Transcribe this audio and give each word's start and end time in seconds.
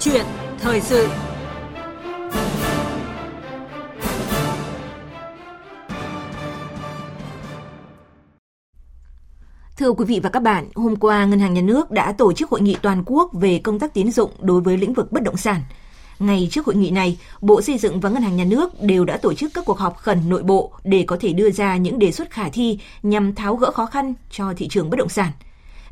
chuyện 0.00 0.24
thời 0.58 0.80
sự 0.80 1.08
Thưa 9.76 9.92
quý 9.92 10.04
vị 10.04 10.20
và 10.22 10.30
các 10.30 10.42
bạn, 10.42 10.68
hôm 10.74 10.96
qua 10.96 11.24
Ngân 11.24 11.40
hàng 11.40 11.54
Nhà 11.54 11.60
nước 11.60 11.90
đã 11.90 12.12
tổ 12.12 12.32
chức 12.32 12.50
hội 12.50 12.60
nghị 12.60 12.76
toàn 12.82 13.02
quốc 13.06 13.30
về 13.32 13.58
công 13.58 13.78
tác 13.78 13.94
tín 13.94 14.10
dụng 14.10 14.30
đối 14.40 14.60
với 14.60 14.76
lĩnh 14.76 14.94
vực 14.94 15.12
bất 15.12 15.22
động 15.22 15.36
sản. 15.36 15.60
ngày 16.18 16.48
trước 16.50 16.66
hội 16.66 16.74
nghị 16.74 16.90
này, 16.90 17.18
Bộ 17.40 17.62
Xây 17.62 17.78
dựng 17.78 18.00
và 18.00 18.08
Ngân 18.08 18.22
hàng 18.22 18.36
Nhà 18.36 18.44
nước 18.44 18.82
đều 18.82 19.04
đã 19.04 19.16
tổ 19.16 19.34
chức 19.34 19.50
các 19.54 19.64
cuộc 19.64 19.78
họp 19.78 19.96
khẩn 19.96 20.28
nội 20.28 20.42
bộ 20.42 20.72
để 20.84 21.04
có 21.06 21.16
thể 21.20 21.32
đưa 21.32 21.50
ra 21.50 21.76
những 21.76 21.98
đề 21.98 22.12
xuất 22.12 22.30
khả 22.30 22.48
thi 22.48 22.78
nhằm 23.02 23.34
tháo 23.34 23.56
gỡ 23.56 23.70
khó 23.70 23.86
khăn 23.86 24.14
cho 24.30 24.52
thị 24.56 24.68
trường 24.68 24.90
bất 24.90 24.96
động 24.96 25.08
sản. 25.08 25.32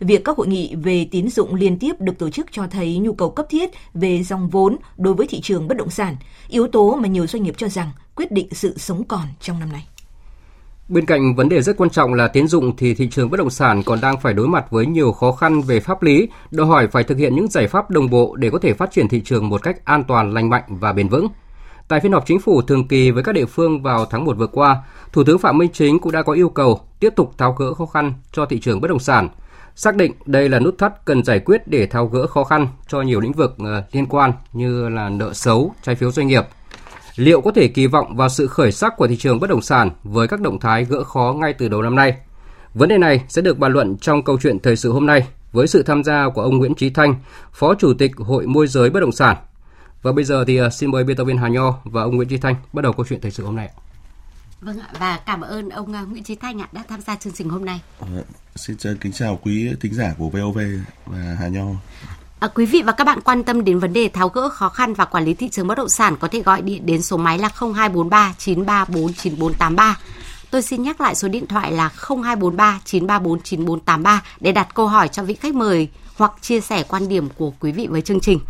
Việc 0.06 0.24
các 0.24 0.36
hội 0.36 0.46
nghị 0.46 0.74
về 0.74 1.08
tín 1.10 1.28
dụng 1.28 1.54
liên 1.54 1.78
tiếp 1.78 1.92
được 2.00 2.18
tổ 2.18 2.30
chức 2.30 2.46
cho 2.52 2.66
thấy 2.70 2.98
nhu 2.98 3.12
cầu 3.12 3.30
cấp 3.30 3.46
thiết 3.50 3.70
về 3.94 4.22
dòng 4.22 4.48
vốn 4.48 4.76
đối 4.96 5.14
với 5.14 5.26
thị 5.26 5.40
trường 5.40 5.68
bất 5.68 5.76
động 5.76 5.90
sản, 5.90 6.16
yếu 6.48 6.66
tố 6.66 6.96
mà 6.96 7.08
nhiều 7.08 7.26
doanh 7.26 7.42
nghiệp 7.42 7.54
cho 7.56 7.68
rằng 7.68 7.90
quyết 8.14 8.32
định 8.32 8.48
sự 8.52 8.78
sống 8.78 9.04
còn 9.04 9.26
trong 9.40 9.60
năm 9.60 9.72
nay. 9.72 9.86
Bên 10.88 11.06
cạnh 11.06 11.34
vấn 11.34 11.48
đề 11.48 11.62
rất 11.62 11.76
quan 11.76 11.90
trọng 11.90 12.14
là 12.14 12.28
tiến 12.28 12.48
dụng 12.48 12.76
thì 12.76 12.94
thị 12.94 13.08
trường 13.10 13.30
bất 13.30 13.36
động 13.36 13.50
sản 13.50 13.82
còn 13.82 14.00
đang 14.00 14.20
phải 14.20 14.34
đối 14.34 14.48
mặt 14.48 14.70
với 14.70 14.86
nhiều 14.86 15.12
khó 15.12 15.32
khăn 15.32 15.60
về 15.60 15.80
pháp 15.80 16.02
lý, 16.02 16.28
đòi 16.50 16.66
hỏi 16.66 16.88
phải 16.88 17.04
thực 17.04 17.18
hiện 17.18 17.34
những 17.34 17.48
giải 17.48 17.66
pháp 17.66 17.90
đồng 17.90 18.10
bộ 18.10 18.36
để 18.36 18.50
có 18.50 18.58
thể 18.58 18.74
phát 18.74 18.92
triển 18.92 19.08
thị 19.08 19.22
trường 19.24 19.48
một 19.48 19.62
cách 19.62 19.84
an 19.84 20.04
toàn, 20.04 20.34
lành 20.34 20.50
mạnh 20.50 20.64
và 20.68 20.92
bền 20.92 21.08
vững. 21.08 21.28
Tại 21.88 22.00
phiên 22.00 22.12
họp 22.12 22.26
chính 22.26 22.40
phủ 22.40 22.62
thường 22.62 22.88
kỳ 22.88 23.10
với 23.10 23.22
các 23.22 23.32
địa 23.32 23.46
phương 23.46 23.82
vào 23.82 24.06
tháng 24.06 24.24
1 24.24 24.36
vừa 24.36 24.46
qua, 24.46 24.82
Thủ 25.12 25.24
tướng 25.24 25.38
Phạm 25.38 25.58
Minh 25.58 25.70
Chính 25.72 25.98
cũng 25.98 26.12
đã 26.12 26.22
có 26.22 26.32
yêu 26.32 26.48
cầu 26.48 26.80
tiếp 27.00 27.12
tục 27.16 27.32
tháo 27.38 27.52
gỡ 27.52 27.74
khó 27.74 27.86
khăn 27.86 28.12
cho 28.32 28.46
thị 28.46 28.60
trường 28.60 28.80
bất 28.80 28.88
động 28.88 28.98
sản, 28.98 29.28
xác 29.76 29.96
định 29.96 30.12
đây 30.26 30.48
là 30.48 30.58
nút 30.58 30.78
thắt 30.78 31.04
cần 31.04 31.24
giải 31.24 31.40
quyết 31.40 31.68
để 31.68 31.86
tháo 31.86 32.06
gỡ 32.06 32.26
khó 32.26 32.44
khăn 32.44 32.68
cho 32.88 33.02
nhiều 33.02 33.20
lĩnh 33.20 33.32
vực 33.32 33.54
ờ, 33.58 33.84
liên 33.92 34.06
quan 34.06 34.32
như 34.52 34.88
là 34.88 35.08
nợ 35.08 35.32
xấu, 35.32 35.74
trái 35.82 35.94
phiếu 35.94 36.12
doanh 36.12 36.26
nghiệp, 36.26 36.44
liệu 37.16 37.40
có 37.40 37.52
thể 37.52 37.68
kỳ 37.68 37.86
vọng 37.86 38.16
vào 38.16 38.28
sự 38.28 38.46
khởi 38.46 38.72
sắc 38.72 38.96
của 38.96 39.06
thị 39.06 39.16
trường 39.16 39.40
bất 39.40 39.50
động 39.50 39.62
sản 39.62 39.90
với 40.02 40.28
các 40.28 40.40
động 40.40 40.60
thái 40.60 40.84
gỡ 40.84 41.04
khó 41.04 41.34
ngay 41.40 41.52
từ 41.52 41.68
đầu 41.68 41.82
năm 41.82 41.94
nay? 41.94 42.16
Vấn 42.74 42.88
đề 42.88 42.98
này 42.98 43.24
sẽ 43.28 43.42
được 43.42 43.58
bàn 43.58 43.72
luận 43.72 43.96
trong 43.98 44.24
câu 44.24 44.38
chuyện 44.42 44.58
thời 44.58 44.76
sự 44.76 44.92
hôm 44.92 45.06
nay 45.06 45.26
với 45.52 45.66
sự 45.66 45.82
tham 45.82 46.04
gia 46.04 46.28
của 46.28 46.42
ông 46.42 46.58
Nguyễn 46.58 46.74
Trí 46.74 46.90
Thanh, 46.90 47.14
Phó 47.52 47.74
Chủ 47.74 47.94
tịch 47.94 48.12
Hội 48.16 48.46
Môi 48.46 48.66
giới 48.66 48.90
Bất 48.90 49.00
động 49.00 49.12
sản. 49.12 49.36
Và 50.02 50.12
bây 50.12 50.24
giờ 50.24 50.44
thì 50.46 50.56
ờ, 50.56 50.70
xin 50.70 50.90
mời 50.90 51.04
biên 51.04 51.16
tập 51.16 51.24
viên 51.24 51.36
Hà 51.36 51.48
Nho 51.48 51.78
và 51.84 52.02
ông 52.02 52.16
Nguyễn 52.16 52.28
Trí 52.28 52.36
Thanh 52.36 52.54
bắt 52.72 52.82
đầu 52.82 52.92
câu 52.92 53.06
chuyện 53.08 53.20
thời 53.20 53.30
sự 53.30 53.44
hôm 53.44 53.56
nay. 53.56 53.70
Vâng 54.60 54.80
ạ, 54.80 54.88
và 54.98 55.16
cảm 55.26 55.40
ơn 55.40 55.68
ông 55.68 55.92
à, 55.92 56.00
Nguyễn 56.00 56.24
Trí 56.24 56.34
Thanh 56.34 56.60
ạ 56.60 56.68
đã 56.72 56.82
tham 56.88 57.00
gia 57.00 57.16
chương 57.16 57.32
trình 57.32 57.48
hôm 57.48 57.64
nay. 57.64 57.80
À, 58.00 58.06
xin 58.56 58.76
kính 59.00 59.12
chào 59.12 59.38
quý 59.42 59.72
thính 59.80 59.94
giả 59.94 60.14
của 60.18 60.28
VOV 60.28 60.58
và 61.06 61.36
Hà 61.40 61.48
Nho. 61.48 61.64
À, 62.40 62.48
quý 62.54 62.66
vị 62.66 62.82
và 62.82 62.92
các 62.92 63.04
bạn 63.04 63.20
quan 63.20 63.44
tâm 63.44 63.64
đến 63.64 63.78
vấn 63.78 63.92
đề 63.92 64.08
tháo 64.08 64.28
gỡ 64.28 64.48
khó 64.48 64.68
khăn 64.68 64.94
và 64.94 65.04
quản 65.04 65.24
lý 65.24 65.34
thị 65.34 65.48
trường 65.48 65.66
bất 65.66 65.78
động 65.78 65.88
sản 65.88 66.16
có 66.20 66.28
thể 66.28 66.42
gọi 66.42 66.62
điện 66.62 66.86
đến 66.86 67.02
số 67.02 67.16
máy 67.16 67.38
là 67.38 67.48
0243 67.48 68.34
934 68.38 69.12
9483. 69.14 69.98
Tôi 70.50 70.62
xin 70.62 70.82
nhắc 70.82 71.00
lại 71.00 71.14
số 71.14 71.28
điện 71.28 71.46
thoại 71.46 71.72
là 71.72 71.88
0243 71.88 72.80
934 72.84 73.40
9483 73.42 74.22
để 74.40 74.52
đặt 74.52 74.74
câu 74.74 74.86
hỏi 74.86 75.08
cho 75.08 75.22
vị 75.22 75.34
khách 75.34 75.54
mời 75.54 75.88
hoặc 76.16 76.32
chia 76.40 76.60
sẻ 76.60 76.82
quan 76.88 77.08
điểm 77.08 77.28
của 77.36 77.52
quý 77.60 77.72
vị 77.72 77.86
với 77.86 78.02
chương 78.02 78.20
trình. 78.20 78.40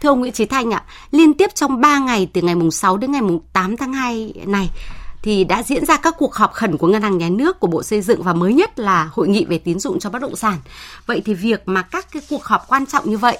Thưa 0.00 0.08
ông 0.08 0.20
Nguyễn 0.20 0.32
Trí 0.32 0.44
Thanh 0.44 0.70
ạ, 0.70 0.82
liên 1.10 1.34
tiếp 1.34 1.54
trong 1.54 1.80
3 1.80 1.98
ngày 1.98 2.28
từ 2.32 2.42
ngày 2.42 2.54
mùng 2.54 2.70
6 2.70 2.96
đến 2.96 3.12
ngày 3.12 3.22
mùng 3.22 3.40
8 3.52 3.76
tháng 3.76 3.92
2 3.92 4.32
này, 4.46 4.70
thì 5.22 5.44
đã 5.44 5.62
diễn 5.62 5.84
ra 5.84 5.96
các 5.96 6.14
cuộc 6.18 6.34
họp 6.34 6.52
khẩn 6.52 6.76
của 6.76 6.86
ngân 6.86 7.02
hàng 7.02 7.18
nhà 7.18 7.28
nước 7.28 7.60
của 7.60 7.66
bộ 7.66 7.82
xây 7.82 8.02
dựng 8.02 8.22
và 8.22 8.32
mới 8.32 8.54
nhất 8.54 8.78
là 8.78 9.10
hội 9.12 9.28
nghị 9.28 9.44
về 9.44 9.58
tín 9.58 9.78
dụng 9.78 9.98
cho 9.98 10.10
bất 10.10 10.22
động 10.22 10.36
sản. 10.36 10.58
Vậy 11.06 11.22
thì 11.24 11.34
việc 11.34 11.62
mà 11.66 11.82
các 11.82 12.06
cái 12.12 12.22
cuộc 12.28 12.44
họp 12.44 12.68
quan 12.68 12.86
trọng 12.86 13.10
như 13.10 13.18
vậy 13.18 13.38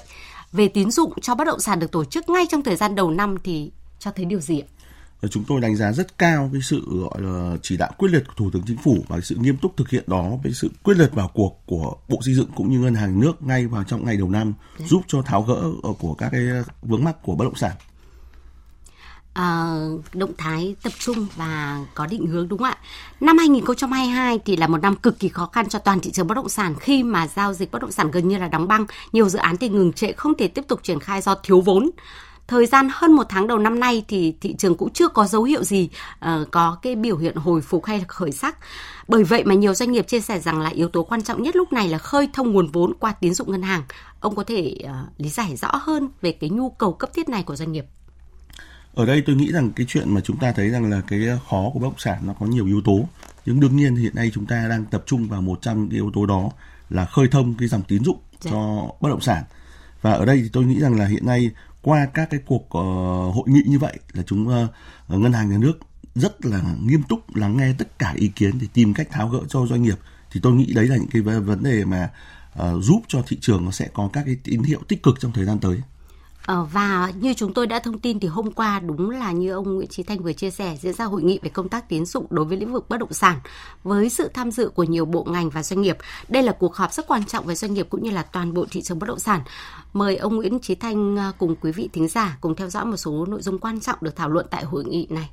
về 0.51 0.67
tín 0.67 0.91
dụng 0.91 1.13
cho 1.21 1.35
bất 1.35 1.43
động 1.43 1.59
sản 1.59 1.79
được 1.79 1.91
tổ 1.91 2.05
chức 2.05 2.29
ngay 2.29 2.45
trong 2.49 2.63
thời 2.63 2.75
gian 2.75 2.95
đầu 2.95 3.11
năm 3.11 3.35
thì 3.43 3.71
cho 3.99 4.11
thấy 4.11 4.25
điều 4.25 4.39
gì 4.39 4.59
ạ? 4.59 4.67
Chúng 5.29 5.43
tôi 5.47 5.61
đánh 5.61 5.75
giá 5.75 5.91
rất 5.91 6.17
cao 6.17 6.49
cái 6.53 6.61
sự 6.61 6.81
gọi 6.87 7.21
là 7.21 7.57
chỉ 7.61 7.77
đạo 7.77 7.91
quyết 7.97 8.09
liệt 8.11 8.23
của 8.27 8.33
thủ 8.37 8.49
tướng 8.53 8.63
chính 8.67 8.77
phủ 8.83 8.97
và 9.07 9.19
sự 9.23 9.35
nghiêm 9.35 9.57
túc 9.57 9.77
thực 9.77 9.89
hiện 9.89 10.03
đó 10.07 10.31
với 10.43 10.53
sự 10.53 10.69
quyết 10.83 10.97
liệt 10.97 11.09
vào 11.13 11.31
cuộc 11.33 11.61
của 11.65 11.95
bộ 12.09 12.19
xây 12.21 12.33
dựng 12.35 12.49
cũng 12.55 12.71
như 12.71 12.79
ngân 12.79 12.95
hàng 12.95 13.19
nước 13.19 13.43
ngay 13.43 13.67
vào 13.67 13.83
trong 13.83 14.05
ngày 14.05 14.17
đầu 14.17 14.29
năm 14.29 14.53
giúp 14.85 15.01
cho 15.07 15.21
tháo 15.21 15.41
gỡ 15.41 15.63
của 15.99 16.13
các 16.13 16.29
cái 16.31 16.41
vướng 16.81 17.03
mắc 17.03 17.15
của 17.23 17.35
bất 17.35 17.45
động 17.45 17.55
sản 17.55 17.71
uh, 19.39 20.15
động 20.15 20.31
thái 20.37 20.75
tập 20.83 20.93
trung 20.99 21.27
và 21.35 21.79
có 21.95 22.05
định 22.05 22.27
hướng 22.27 22.47
đúng 22.47 22.59
không 22.59 22.67
ạ? 22.67 22.77
Năm 23.19 23.37
2022 23.37 24.39
thì 24.45 24.55
là 24.55 24.67
một 24.67 24.77
năm 24.81 24.95
cực 24.95 25.19
kỳ 25.19 25.29
khó 25.29 25.45
khăn 25.45 25.69
cho 25.69 25.79
toàn 25.79 25.99
thị 25.99 26.11
trường 26.11 26.27
bất 26.27 26.35
động 26.35 26.49
sản 26.49 26.75
khi 26.79 27.03
mà 27.03 27.27
giao 27.27 27.53
dịch 27.53 27.71
bất 27.71 27.81
động 27.81 27.91
sản 27.91 28.11
gần 28.11 28.27
như 28.27 28.37
là 28.37 28.47
đóng 28.47 28.67
băng, 28.67 28.85
nhiều 29.11 29.29
dự 29.29 29.39
án 29.39 29.57
thì 29.57 29.69
ngừng 29.69 29.93
trệ 29.93 30.11
không 30.11 30.37
thể 30.37 30.47
tiếp 30.47 30.67
tục 30.67 30.79
triển 30.83 30.99
khai 30.99 31.21
do 31.21 31.35
thiếu 31.35 31.61
vốn 31.61 31.89
thời 32.49 32.65
gian 32.65 32.89
hơn 32.91 33.11
một 33.11 33.23
tháng 33.29 33.47
đầu 33.47 33.57
năm 33.57 33.79
nay 33.79 34.03
thì 34.07 34.33
thị 34.41 34.55
trường 34.57 34.75
cũng 34.75 34.89
chưa 34.93 35.07
có 35.07 35.27
dấu 35.27 35.43
hiệu 35.43 35.63
gì 35.63 35.89
uh, 36.25 36.51
có 36.51 36.77
cái 36.81 36.95
biểu 36.95 37.17
hiện 37.17 37.35
hồi 37.35 37.61
phục 37.61 37.85
hay 37.85 37.99
là 37.99 38.05
khởi 38.07 38.31
sắc. 38.31 38.57
Bởi 39.07 39.23
vậy 39.23 39.43
mà 39.43 39.55
nhiều 39.55 39.73
doanh 39.73 39.91
nghiệp 39.91 40.07
chia 40.07 40.19
sẻ 40.19 40.39
rằng 40.39 40.61
là 40.61 40.69
yếu 40.69 40.89
tố 40.89 41.03
quan 41.03 41.21
trọng 41.21 41.43
nhất 41.43 41.55
lúc 41.55 41.73
này 41.73 41.89
là 41.89 41.97
khơi 41.97 42.29
thông 42.33 42.51
nguồn 42.51 42.67
vốn 42.67 42.93
qua 42.99 43.11
tín 43.11 43.33
dụng 43.33 43.51
ngân 43.51 43.61
hàng. 43.61 43.83
Ông 44.19 44.35
có 44.35 44.43
thể 44.43 44.77
uh, 44.83 44.89
lý 45.17 45.29
giải 45.29 45.55
rõ 45.55 45.69
hơn 45.71 46.09
về 46.21 46.31
cái 46.31 46.49
nhu 46.49 46.69
cầu 46.69 46.93
cấp 46.93 47.13
thiết 47.13 47.29
này 47.29 47.43
của 47.43 47.55
doanh 47.55 47.71
nghiệp 47.71 47.85
ở 48.99 49.05
đây 49.05 49.21
tôi 49.21 49.35
nghĩ 49.35 49.51
rằng 49.51 49.71
cái 49.71 49.85
chuyện 49.89 50.13
mà 50.13 50.21
chúng 50.21 50.37
ta 50.37 50.51
thấy 50.51 50.69
rằng 50.69 50.89
là 50.89 51.01
cái 51.07 51.19
khó 51.49 51.69
của 51.73 51.79
bất 51.79 51.87
động 51.87 51.97
sản 51.97 52.27
nó 52.27 52.33
có 52.33 52.45
nhiều 52.45 52.65
yếu 52.65 52.81
tố 52.81 53.05
nhưng 53.45 53.59
đương 53.59 53.75
nhiên 53.75 53.95
hiện 53.95 54.15
nay 54.15 54.31
chúng 54.33 54.45
ta 54.45 54.67
đang 54.69 54.85
tập 54.85 55.03
trung 55.05 55.27
vào 55.27 55.41
một 55.41 55.61
trong 55.61 55.81
những 55.81 55.89
yếu 55.89 56.11
tố 56.13 56.25
đó 56.25 56.51
là 56.89 57.05
khơi 57.05 57.27
thông 57.31 57.53
cái 57.53 57.67
dòng 57.67 57.81
tín 57.87 58.03
dụng 58.03 58.17
dạ. 58.39 58.51
cho 58.51 58.89
bất 59.01 59.09
động 59.09 59.21
sản 59.21 59.43
và 60.01 60.11
ở 60.11 60.25
đây 60.25 60.41
thì 60.41 60.49
tôi 60.53 60.65
nghĩ 60.65 60.79
rằng 60.79 60.99
là 60.99 61.05
hiện 61.05 61.25
nay 61.25 61.51
qua 61.81 62.05
các 62.13 62.29
cái 62.29 62.39
cuộc 62.45 62.65
uh, 62.65 63.35
hội 63.35 63.43
nghị 63.45 63.61
như 63.65 63.79
vậy 63.79 63.99
là 64.13 64.23
chúng 64.23 64.47
uh, 64.47 65.19
ngân 65.19 65.33
hàng 65.33 65.49
nhà 65.49 65.57
nước 65.57 65.79
rất 66.15 66.45
là 66.45 66.61
nghiêm 66.83 67.03
túc 67.03 67.35
lắng 67.35 67.57
nghe 67.57 67.73
tất 67.77 67.99
cả 67.99 68.13
ý 68.15 68.27
kiến 68.27 68.59
để 68.61 68.67
tìm 68.73 68.93
cách 68.93 69.07
tháo 69.11 69.29
gỡ 69.29 69.39
cho 69.49 69.65
doanh 69.65 69.83
nghiệp 69.83 69.97
thì 70.31 70.39
tôi 70.43 70.53
nghĩ 70.53 70.73
đấy 70.73 70.87
là 70.87 70.97
những 70.97 71.09
cái 71.11 71.21
vấn 71.21 71.63
đề 71.63 71.85
mà 71.85 72.09
uh, 72.59 72.83
giúp 72.83 73.01
cho 73.07 73.23
thị 73.27 73.37
trường 73.41 73.65
nó 73.65 73.71
sẽ 73.71 73.87
có 73.93 74.09
các 74.13 74.23
cái 74.25 74.37
tín 74.43 74.63
hiệu 74.63 74.79
tích 74.87 75.03
cực 75.03 75.19
trong 75.19 75.31
thời 75.31 75.45
gian 75.45 75.59
tới. 75.59 75.81
Ờ, 76.45 76.63
và 76.63 77.11
như 77.15 77.33
chúng 77.33 77.53
tôi 77.53 77.67
đã 77.67 77.79
thông 77.79 77.99
tin 77.99 78.19
thì 78.19 78.27
hôm 78.27 78.51
qua 78.51 78.79
đúng 78.79 79.09
là 79.09 79.31
như 79.31 79.51
ông 79.51 79.75
Nguyễn 79.75 79.87
Trí 79.87 80.03
Thanh 80.03 80.19
vừa 80.19 80.33
chia 80.33 80.51
sẻ, 80.51 80.77
diễn 80.81 80.93
ra 80.93 81.05
hội 81.05 81.23
nghị 81.23 81.39
về 81.41 81.49
công 81.49 81.69
tác 81.69 81.89
tiến 81.89 82.05
dụng 82.05 82.25
đối 82.29 82.45
với 82.45 82.57
lĩnh 82.57 82.73
vực 82.73 82.89
bất 82.89 82.97
động 82.97 83.13
sản 83.13 83.39
với 83.83 84.09
sự 84.09 84.29
tham 84.33 84.51
dự 84.51 84.69
của 84.69 84.83
nhiều 84.83 85.05
bộ 85.05 85.23
ngành 85.23 85.49
và 85.49 85.63
doanh 85.63 85.81
nghiệp. 85.81 85.97
Đây 86.27 86.43
là 86.43 86.51
cuộc 86.51 86.75
họp 86.75 86.93
rất 86.93 87.07
quan 87.07 87.25
trọng 87.25 87.45
với 87.45 87.55
doanh 87.55 87.73
nghiệp 87.73 87.87
cũng 87.89 88.03
như 88.03 88.11
là 88.11 88.23
toàn 88.23 88.53
bộ 88.53 88.65
thị 88.71 88.81
trường 88.81 88.99
bất 88.99 89.07
động 89.07 89.19
sản. 89.19 89.41
Mời 89.93 90.15
ông 90.15 90.35
Nguyễn 90.35 90.59
Trí 90.59 90.75
Thanh 90.75 91.17
ờ, 91.17 91.31
cùng 91.37 91.55
quý 91.55 91.71
vị 91.71 91.89
thính 91.93 92.07
giả 92.07 92.37
cùng 92.41 92.55
theo 92.55 92.69
dõi 92.69 92.85
một 92.85 92.97
số 92.97 93.25
nội 93.25 93.41
dung 93.41 93.59
quan 93.59 93.79
trọng 93.79 93.97
được 94.01 94.15
thảo 94.15 94.29
luận 94.29 94.45
tại 94.49 94.63
hội 94.63 94.85
nghị 94.85 95.07
này. 95.09 95.29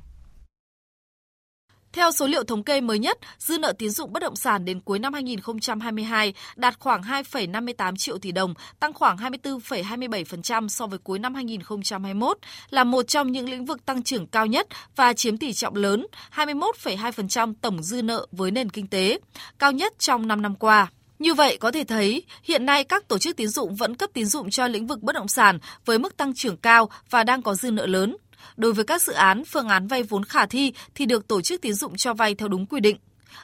Theo 1.97 2.11
số 2.11 2.27
liệu 2.27 2.43
thống 2.43 2.63
kê 2.63 2.81
mới 2.81 2.99
nhất, 2.99 3.17
dư 3.39 3.57
nợ 3.57 3.73
tín 3.77 3.89
dụng 3.89 4.13
bất 4.13 4.19
động 4.19 4.35
sản 4.35 4.65
đến 4.65 4.79
cuối 4.79 4.99
năm 4.99 5.13
2022 5.13 6.33
đạt 6.55 6.79
khoảng 6.79 7.01
2,58 7.01 7.95
triệu 7.95 8.17
tỷ 8.17 8.31
đồng, 8.31 8.53
tăng 8.79 8.93
khoảng 8.93 9.17
24,27% 9.17 10.67
so 10.67 10.87
với 10.87 10.99
cuối 10.99 11.19
năm 11.19 11.35
2021, 11.35 12.37
là 12.69 12.83
một 12.83 13.07
trong 13.07 13.31
những 13.31 13.49
lĩnh 13.49 13.65
vực 13.65 13.85
tăng 13.85 14.03
trưởng 14.03 14.27
cao 14.27 14.45
nhất 14.45 14.67
và 14.95 15.13
chiếm 15.13 15.37
tỷ 15.37 15.53
trọng 15.53 15.75
lớn, 15.75 16.07
21,2% 16.35 17.53
tổng 17.61 17.83
dư 17.83 18.01
nợ 18.01 18.27
với 18.31 18.51
nền 18.51 18.69
kinh 18.69 18.87
tế, 18.87 19.19
cao 19.59 19.71
nhất 19.71 19.93
trong 19.99 20.27
5 20.27 20.41
năm 20.41 20.55
qua. 20.55 20.87
Như 21.19 21.33
vậy 21.33 21.57
có 21.59 21.71
thể 21.71 21.83
thấy, 21.83 22.23
hiện 22.43 22.65
nay 22.65 22.83
các 22.83 23.07
tổ 23.07 23.17
chức 23.17 23.35
tín 23.35 23.47
dụng 23.47 23.75
vẫn 23.75 23.95
cấp 23.95 24.09
tín 24.13 24.25
dụng 24.25 24.49
cho 24.49 24.67
lĩnh 24.67 24.87
vực 24.87 25.01
bất 25.01 25.15
động 25.15 25.27
sản 25.27 25.59
với 25.85 25.99
mức 25.99 26.17
tăng 26.17 26.33
trưởng 26.33 26.57
cao 26.57 26.89
và 27.09 27.23
đang 27.23 27.41
có 27.41 27.55
dư 27.55 27.71
nợ 27.71 27.85
lớn. 27.85 28.17
Đối 28.57 28.73
với 28.73 28.85
các 28.85 29.01
dự 29.01 29.13
án, 29.13 29.43
phương 29.45 29.67
án 29.67 29.87
vay 29.87 30.03
vốn 30.03 30.23
khả 30.23 30.45
thi 30.45 30.73
thì 30.95 31.05
được 31.05 31.27
tổ 31.27 31.41
chức 31.41 31.61
tín 31.61 31.73
dụng 31.73 31.95
cho 31.95 32.13
vay 32.13 32.35
theo 32.35 32.47
đúng 32.47 32.65
quy 32.65 32.79
định. 32.79 32.97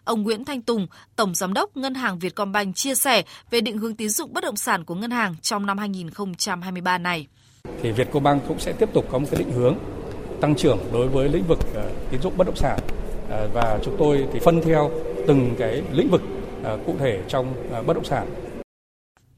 Ông 0.04 0.24
Nguyễn 0.24 0.46
Thanh 0.46 0.62
Tùng, 0.62 0.88
Tổng 1.16 1.36
Giám 1.36 1.54
đốc 1.54 1.78
Ngân 1.78 1.94
hàng 1.94 2.20
Vietcombank 2.20 2.76
chia 2.76 2.96
sẻ 2.96 3.24
về 3.52 3.62
định 3.62 3.78
hướng 3.78 3.96
tín 3.96 4.10
dụng 4.10 4.34
bất 4.34 4.44
động 4.44 4.56
sản 4.56 4.84
của 4.84 4.96
ngân 4.96 5.12
hàng 5.12 5.36
trong 5.42 5.66
năm 5.66 5.78
2023 5.78 6.98
này. 6.98 7.28
Thì 7.82 7.92
Vietcombank 7.92 8.48
cũng 8.48 8.60
sẽ 8.60 8.74
tiếp 8.74 8.90
tục 8.94 9.06
có 9.12 9.20
một 9.20 9.28
cái 9.32 9.40
định 9.40 9.52
hướng 9.52 9.78
tăng 10.42 10.56
trưởng 10.56 10.80
đối 10.94 11.08
với 11.08 11.30
lĩnh 11.30 11.44
vực 11.48 11.60
ờ, 11.74 11.90
tín 12.12 12.22
dụng 12.22 12.34
bất 12.38 12.48
động 12.48 12.56
sản 12.56 12.80
ờ, 13.30 13.50
và 13.54 13.80
chúng 13.84 13.96
tôi 14.00 14.28
thì 14.34 14.40
phân 14.40 14.62
theo 14.62 14.92
từng 15.28 15.56
cái 15.60 15.82
lĩnh 15.92 16.10
vực 16.10 16.22
ờ, 16.64 16.80
cụ 16.86 16.96
thể 17.00 17.22
trong 17.28 17.54
bất 17.88 17.94
động 17.94 18.06
sản 18.06 18.28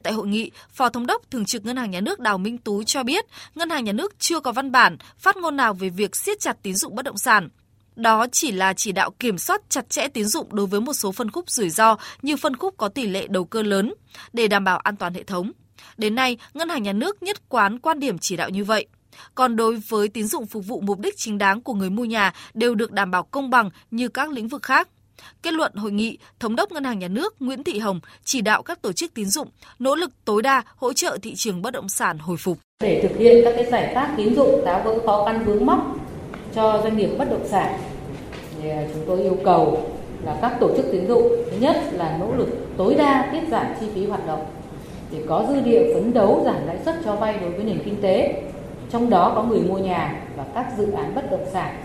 Tại 0.06 0.14
hội 0.14 0.28
nghị, 0.28 0.52
Phó 0.70 0.90
Thống 0.90 1.06
đốc 1.06 1.32
Thường 1.32 1.46
trực 1.46 1.66
Ngân 1.66 1.78
hàng 1.78 1.92
Nhà 1.92 2.02
nước 2.02 2.20
Đào 2.20 2.38
Minh 2.38 2.58
Tú 2.58 2.84
cho 2.84 3.04
biết, 3.04 3.26
Ngân 3.56 3.70
hàng 3.70 3.84
Nhà 3.84 3.92
nước 3.92 4.20
chưa 4.20 4.40
có 4.40 4.52
văn 4.52 4.72
bản, 4.72 4.98
phát 5.18 5.38
ngôn 5.38 5.56
nào 5.56 5.74
về 5.74 5.90
việc 5.90 6.16
siết 6.16 6.40
chặt 6.40 6.58
tín 6.62 6.76
dụng 6.76 6.96
bất 6.96 7.06
động 7.06 7.18
sản. 7.18 7.50
Đó 7.96 8.28
chỉ 8.32 8.52
là 8.52 8.74
chỉ 8.74 8.92
đạo 8.92 9.12
kiểm 9.20 9.38
soát 9.38 9.62
chặt 9.70 9.90
chẽ 9.90 10.08
tín 10.08 10.26
dụng 10.26 10.56
đối 10.56 10.68
với 10.68 10.82
một 10.82 10.94
số 10.94 11.12
phân 11.12 11.32
khúc 11.32 11.50
rủi 11.50 11.70
ro 11.70 11.98
như 12.22 12.38
phân 12.38 12.56
khúc 12.56 12.78
có 12.78 12.88
tỷ 12.88 13.08
lệ 13.08 13.28
đầu 13.28 13.46
cơ 13.46 13.62
lớn 13.62 13.94
để 14.34 14.48
đảm 14.48 14.64
bảo 14.64 14.78
an 14.78 14.96
toàn 14.96 15.14
hệ 15.14 15.24
thống. 15.24 15.52
Đến 15.98 16.16
nay, 16.16 16.38
Ngân 16.54 16.70
hàng 16.70 16.84
Nhà 16.84 16.94
nước 16.94 17.24
nhất 17.24 17.50
quán 17.50 17.80
quan 17.80 18.00
điểm 18.00 18.18
chỉ 18.18 18.36
đạo 18.36 18.50
như 18.50 18.64
vậy. 18.64 18.88
Còn 19.36 19.56
đối 19.56 19.76
với 19.76 20.08
tín 20.08 20.28
dụng 20.28 20.48
phục 20.48 20.66
vụ 20.66 20.82
mục 20.82 21.00
đích 21.00 21.18
chính 21.18 21.38
đáng 21.38 21.62
của 21.62 21.74
người 21.74 21.90
mua 21.90 22.06
nhà 22.06 22.34
đều 22.54 22.76
được 22.76 22.92
đảm 22.92 23.12
bảo 23.12 23.24
công 23.24 23.50
bằng 23.50 23.70
như 23.92 24.08
các 24.08 24.30
lĩnh 24.30 24.48
vực 24.48 24.64
khác. 24.64 24.90
Kết 25.42 25.54
luận 25.54 25.72
hội 25.76 25.92
nghị, 25.92 26.18
Thống 26.40 26.56
đốc 26.56 26.72
Ngân 26.72 26.84
hàng 26.84 27.00
Nhà 27.00 27.08
nước 27.08 27.36
Nguyễn 27.40 27.64
Thị 27.64 27.80
Hồng 27.80 28.00
chỉ 28.24 28.42
đạo 28.42 28.64
các 28.64 28.82
tổ 28.82 28.92
chức 28.92 29.14
tín 29.14 29.26
dụng 29.26 29.48
nỗ 29.80 29.96
lực 29.96 30.10
tối 30.26 30.42
đa 30.42 30.64
hỗ 30.76 30.94
trợ 30.94 31.18
thị 31.22 31.34
trường 31.36 31.62
bất 31.62 31.72
động 31.72 31.90
sản 31.90 32.18
hồi 32.18 32.38
phục. 32.38 32.58
Để 32.84 33.08
thực 33.10 33.20
hiện 33.20 33.42
các 33.44 33.54
cái 33.56 33.66
giải 33.72 33.92
pháp 33.96 34.14
tín 34.18 34.36
dụng 34.36 34.62
tháo 34.66 34.82
gỡ 34.86 35.00
khó 35.06 35.26
khăn 35.26 35.46
vướng 35.46 35.66
mắc 35.66 35.80
cho 36.56 36.80
doanh 36.84 36.98
nghiệp 36.98 37.10
bất 37.18 37.30
động 37.30 37.48
sản, 37.50 37.80
thì 38.62 38.70
à, 38.70 38.84
chúng 38.94 39.04
tôi 39.08 39.22
yêu 39.22 39.38
cầu 39.46 39.96
là 40.24 40.38
các 40.42 40.58
tổ 40.60 40.78
chức 40.78 40.86
tín 40.92 41.08
dụng 41.08 41.32
thứ 41.52 41.58
nhất 41.60 41.76
là 41.92 42.18
nỗ 42.20 42.36
lực 42.36 42.50
tối 42.78 42.96
đa 42.96 43.30
tiết 43.32 43.42
giảm 43.50 43.66
chi 43.80 43.86
phí 43.96 44.06
hoạt 44.06 44.28
động 44.28 44.46
để 45.12 45.24
có 45.28 45.46
dư 45.50 45.62
địa 45.62 45.94
phấn 45.94 46.14
đấu 46.14 46.42
giảm 46.46 46.68
lãi 46.68 46.78
suất 46.86 46.96
cho 47.06 47.16
vay 47.16 47.38
đối 47.42 47.52
với 47.52 47.64
nền 47.64 47.80
kinh 47.86 48.02
tế 48.02 48.44
trong 48.90 49.10
đó 49.10 49.32
có 49.36 49.44
người 49.44 49.60
mua 49.60 49.78
nhà 49.78 50.24
và 50.38 50.46
các 50.56 50.68
dự 50.78 50.92
án 50.92 51.16
bất 51.16 51.32
động 51.32 51.46
sản 51.54 51.85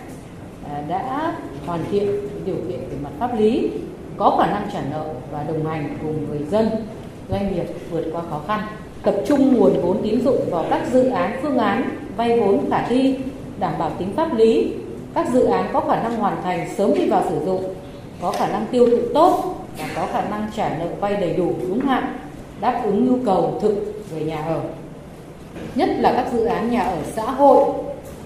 À, 0.69 0.83
đã 0.89 1.35
hoàn 1.67 1.81
thiện 1.91 2.07
điều 2.45 2.55
kiện 2.55 2.81
về 2.81 2.97
mặt 3.03 3.11
pháp 3.19 3.39
lý, 3.39 3.71
có 4.17 4.37
khả 4.41 4.47
năng 4.47 4.69
trả 4.73 4.81
nợ 4.91 5.05
và 5.33 5.45
đồng 5.49 5.67
hành 5.67 5.97
cùng 6.03 6.27
người 6.29 6.47
dân, 6.51 6.69
doanh 7.31 7.55
nghiệp 7.55 7.67
vượt 7.91 8.05
qua 8.13 8.23
khó 8.31 8.41
khăn. 8.49 8.61
Tập 9.03 9.15
trung 9.27 9.55
nguồn 9.55 9.83
vốn 9.83 10.03
tín 10.03 10.21
dụng 10.25 10.51
vào 10.51 10.65
các 10.71 10.83
dự 10.93 11.09
án 11.09 11.39
phương 11.43 11.59
án 11.59 11.91
vay 12.17 12.41
vốn 12.41 12.71
khả 12.71 12.83
thi, 12.89 13.17
đảm 13.59 13.73
bảo 13.79 13.91
tính 13.99 14.13
pháp 14.17 14.35
lý. 14.35 14.73
Các 15.15 15.27
dự 15.33 15.45
án 15.45 15.71
có 15.73 15.81
khả 15.81 16.03
năng 16.03 16.17
hoàn 16.17 16.43
thành 16.43 16.69
sớm 16.77 16.95
đi 16.95 17.07
vào 17.07 17.23
sử 17.31 17.45
dụng, 17.47 17.75
có 18.23 18.33
khả 18.33 18.49
năng 18.49 18.67
tiêu 18.71 18.87
thụ 18.91 18.99
tốt 19.15 19.55
và 19.79 19.89
có 19.97 20.07
khả 20.13 20.23
năng 20.23 20.47
trả 20.57 20.79
nợ 20.79 20.87
vay 21.01 21.17
đầy 21.17 21.33
đủ 21.33 21.53
đúng 21.69 21.81
hạn, 21.81 22.19
đáp 22.61 22.81
ứng 22.85 23.07
nhu 23.07 23.25
cầu 23.27 23.59
thực 23.63 24.05
về 24.15 24.25
nhà 24.25 24.43
ở. 24.43 24.61
Nhất 25.75 25.89
là 25.99 26.13
các 26.13 26.27
dự 26.33 26.45
án 26.45 26.71
nhà 26.71 26.81
ở 26.81 26.97
xã 27.17 27.31
hội 27.31 27.65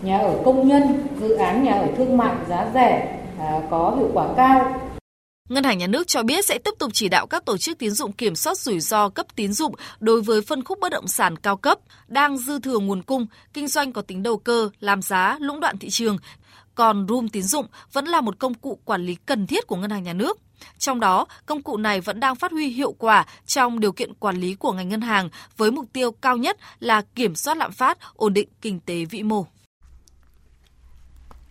nhà 0.04 0.18
ở 0.18 0.42
công 0.44 0.68
nhân 0.68 1.06
dự 1.20 1.34
án 1.34 1.64
nhà 1.64 1.72
ở 1.72 1.88
thương 1.96 2.16
mại 2.16 2.34
giá 2.48 2.70
rẻ 2.74 3.20
à, 3.38 3.60
có 3.70 3.94
hiệu 3.98 4.10
quả 4.14 4.28
cao 4.36 4.80
Ngân 5.48 5.64
hàng 5.64 5.78
Nhà 5.78 5.86
nước 5.86 6.06
cho 6.06 6.22
biết 6.22 6.44
sẽ 6.44 6.58
tiếp 6.58 6.74
tục 6.78 6.90
chỉ 6.94 7.08
đạo 7.08 7.26
các 7.26 7.44
tổ 7.44 7.56
chức 7.56 7.78
tín 7.78 7.90
dụng 7.90 8.12
kiểm 8.12 8.34
soát 8.34 8.58
rủi 8.58 8.80
ro 8.80 9.08
cấp 9.08 9.26
tín 9.36 9.52
dụng 9.52 9.74
đối 10.00 10.22
với 10.22 10.42
phân 10.42 10.64
khúc 10.64 10.78
bất 10.80 10.92
động 10.92 11.08
sản 11.08 11.36
cao 11.36 11.56
cấp, 11.56 11.78
đang 12.08 12.38
dư 12.38 12.58
thừa 12.60 12.78
nguồn 12.78 13.02
cung, 13.02 13.26
kinh 13.52 13.68
doanh 13.68 13.92
có 13.92 14.02
tính 14.02 14.22
đầu 14.22 14.38
cơ, 14.38 14.70
làm 14.80 15.02
giá, 15.02 15.38
lũng 15.40 15.60
đoạn 15.60 15.78
thị 15.78 15.88
trường. 15.90 16.16
Còn 16.74 17.06
room 17.08 17.28
tín 17.28 17.42
dụng 17.42 17.66
vẫn 17.92 18.04
là 18.06 18.20
một 18.20 18.38
công 18.38 18.54
cụ 18.54 18.78
quản 18.84 19.06
lý 19.06 19.16
cần 19.26 19.46
thiết 19.46 19.66
của 19.66 19.76
Ngân 19.76 19.90
hàng 19.90 20.02
Nhà 20.02 20.12
nước. 20.12 20.38
Trong 20.78 21.00
đó, 21.00 21.26
công 21.46 21.62
cụ 21.62 21.76
này 21.76 22.00
vẫn 22.00 22.20
đang 22.20 22.34
phát 22.34 22.52
huy 22.52 22.68
hiệu 22.68 22.92
quả 22.92 23.26
trong 23.46 23.80
điều 23.80 23.92
kiện 23.92 24.14
quản 24.14 24.36
lý 24.36 24.54
của 24.54 24.72
ngành 24.72 24.88
ngân 24.88 25.00
hàng 25.00 25.28
với 25.56 25.70
mục 25.70 25.86
tiêu 25.92 26.12
cao 26.12 26.36
nhất 26.36 26.56
là 26.80 27.02
kiểm 27.14 27.34
soát 27.34 27.56
lạm 27.56 27.72
phát, 27.72 27.98
ổn 28.14 28.34
định 28.34 28.48
kinh 28.60 28.80
tế 28.80 29.04
vĩ 29.04 29.22
mô. 29.22 29.46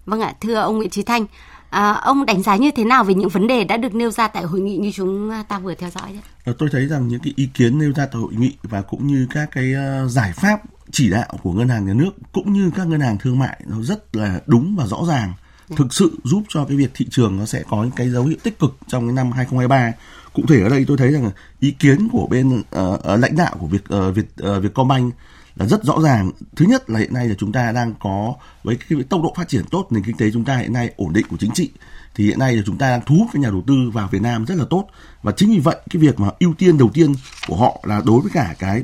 Vâng 0.06 0.22
ạ, 0.22 0.34
thưa 0.42 0.54
ông 0.54 0.78
Nguyễn 0.78 0.90
Trí 0.90 1.04
Thanh, 1.04 1.26
à, 1.70 1.92
ông 1.92 2.26
đánh 2.26 2.44
giá 2.44 2.56
như 2.56 2.72
thế 2.72 2.84
nào 2.84 3.04
về 3.04 3.14
những 3.14 3.30
vấn 3.30 3.48
đề 3.48 3.64
đã 3.64 3.78
được 3.78 3.96
nêu 3.96 4.12
ra 4.12 4.28
tại 4.28 4.44
hội 4.44 4.62
nghị 4.62 4.78
như 4.78 4.92
chúng 4.92 5.32
ta 5.48 5.60
vừa 5.60 5.76
theo 5.76 5.90
dõi? 5.90 6.20
Đấy? 6.46 6.56
Tôi 6.58 6.70
thấy 6.72 6.88
rằng 6.88 7.08
những 7.08 7.20
cái 7.20 7.34
ý 7.36 7.50
kiến 7.54 7.80
nêu 7.80 7.94
ra 7.96 8.06
tại 8.06 8.22
hội 8.22 8.34
nghị 8.38 8.52
và 8.64 8.82
cũng 8.82 9.08
như 9.08 9.28
các 9.30 9.50
cái 9.52 9.74
ờ, 9.74 10.08
giải 10.08 10.34
pháp 10.36 10.62
chỉ 10.92 11.10
đạo 11.10 11.28
của 11.44 11.52
ngân 11.52 11.70
hàng 11.70 11.86
nhà 11.86 11.94
nước 11.94 12.12
cũng 12.32 12.54
như 12.54 12.72
các 12.76 12.88
ngân 12.88 13.00
hàng 13.00 13.18
thương 13.18 13.40
mại 13.40 13.62
nó 13.66 13.82
rất 13.82 14.16
là 14.16 14.40
đúng 14.46 14.76
và 14.76 14.88
rõ 14.88 14.98
ràng 15.08 15.34
thực 15.76 15.94
sự 15.94 16.18
giúp 16.24 16.44
cho 16.50 16.66
cái 16.66 16.78
việc 16.78 16.92
thị 16.94 17.08
trường 17.12 17.38
nó 17.38 17.46
sẽ 17.46 17.64
có 17.70 17.84
những 17.84 17.92
cái 17.96 18.10
dấu 18.10 18.24
hiệu 18.24 18.38
tích 18.44 18.60
cực 18.60 18.78
trong 18.88 19.08
cái 19.08 19.14
năm 19.14 19.32
2023 19.32 19.92
cụ 20.34 20.44
thể 20.48 20.64
ở 20.64 20.70
đây 20.70 20.86
tôi 20.88 20.98
thấy 20.98 21.12
rằng 21.12 21.32
ý 21.60 21.72
kiến 21.72 22.08
của 22.12 22.28
bên 22.28 22.60
uh, 22.60 23.00
lãnh 23.20 23.36
đạo 23.36 23.56
của 23.60 23.68
việc 23.68 23.84
uh, 23.96 24.16
Việt 24.16 24.28
uh, 24.44 24.64
Vietcombank 24.64 25.14
là 25.56 25.66
rất 25.66 25.84
rõ 25.84 26.02
ràng. 26.04 26.32
Thứ 26.56 26.66
nhất 26.66 26.90
là 26.90 27.00
hiện 27.00 27.14
nay 27.14 27.28
là 27.28 27.36
chúng 27.38 27.52
ta 27.52 27.72
đang 27.72 27.94
có 28.00 28.34
với 28.64 28.78
cái 28.90 29.04
tốc 29.10 29.22
độ 29.24 29.34
phát 29.38 29.48
triển 29.48 29.66
tốt 29.72 29.88
nền 29.90 30.04
kinh 30.04 30.18
tế 30.18 30.32
chúng 30.32 30.46
ta 30.46 30.58
hiện 30.58 30.74
nay 30.74 30.94
ổn 30.98 31.14
định 31.14 31.26
của 31.30 31.38
chính 31.40 31.52
trị 31.52 31.72
thì 32.16 32.26
hiện 32.26 32.40
nay 32.40 32.56
là 32.56 32.64
chúng 32.66 32.78
ta 32.78 32.90
đang 32.90 33.02
thu 33.06 33.16
hút 33.16 33.28
các 33.34 33.40
nhà 33.40 33.50
đầu 33.50 33.64
tư 33.68 33.74
vào 33.94 34.08
Việt 34.12 34.22
Nam 34.22 34.46
rất 34.46 34.56
là 34.56 34.66
tốt. 34.70 34.88
Và 35.24 35.32
chính 35.32 35.52
vì 35.52 35.60
vậy 35.60 35.76
cái 35.90 36.02
việc 36.02 36.20
mà 36.20 36.30
ưu 36.40 36.54
tiên 36.54 36.78
đầu 36.78 36.90
tiên 36.94 37.14
của 37.48 37.56
họ 37.56 37.80
là 37.84 38.02
đối 38.06 38.22
với 38.22 38.32
cả 38.34 38.56
cái 38.60 38.84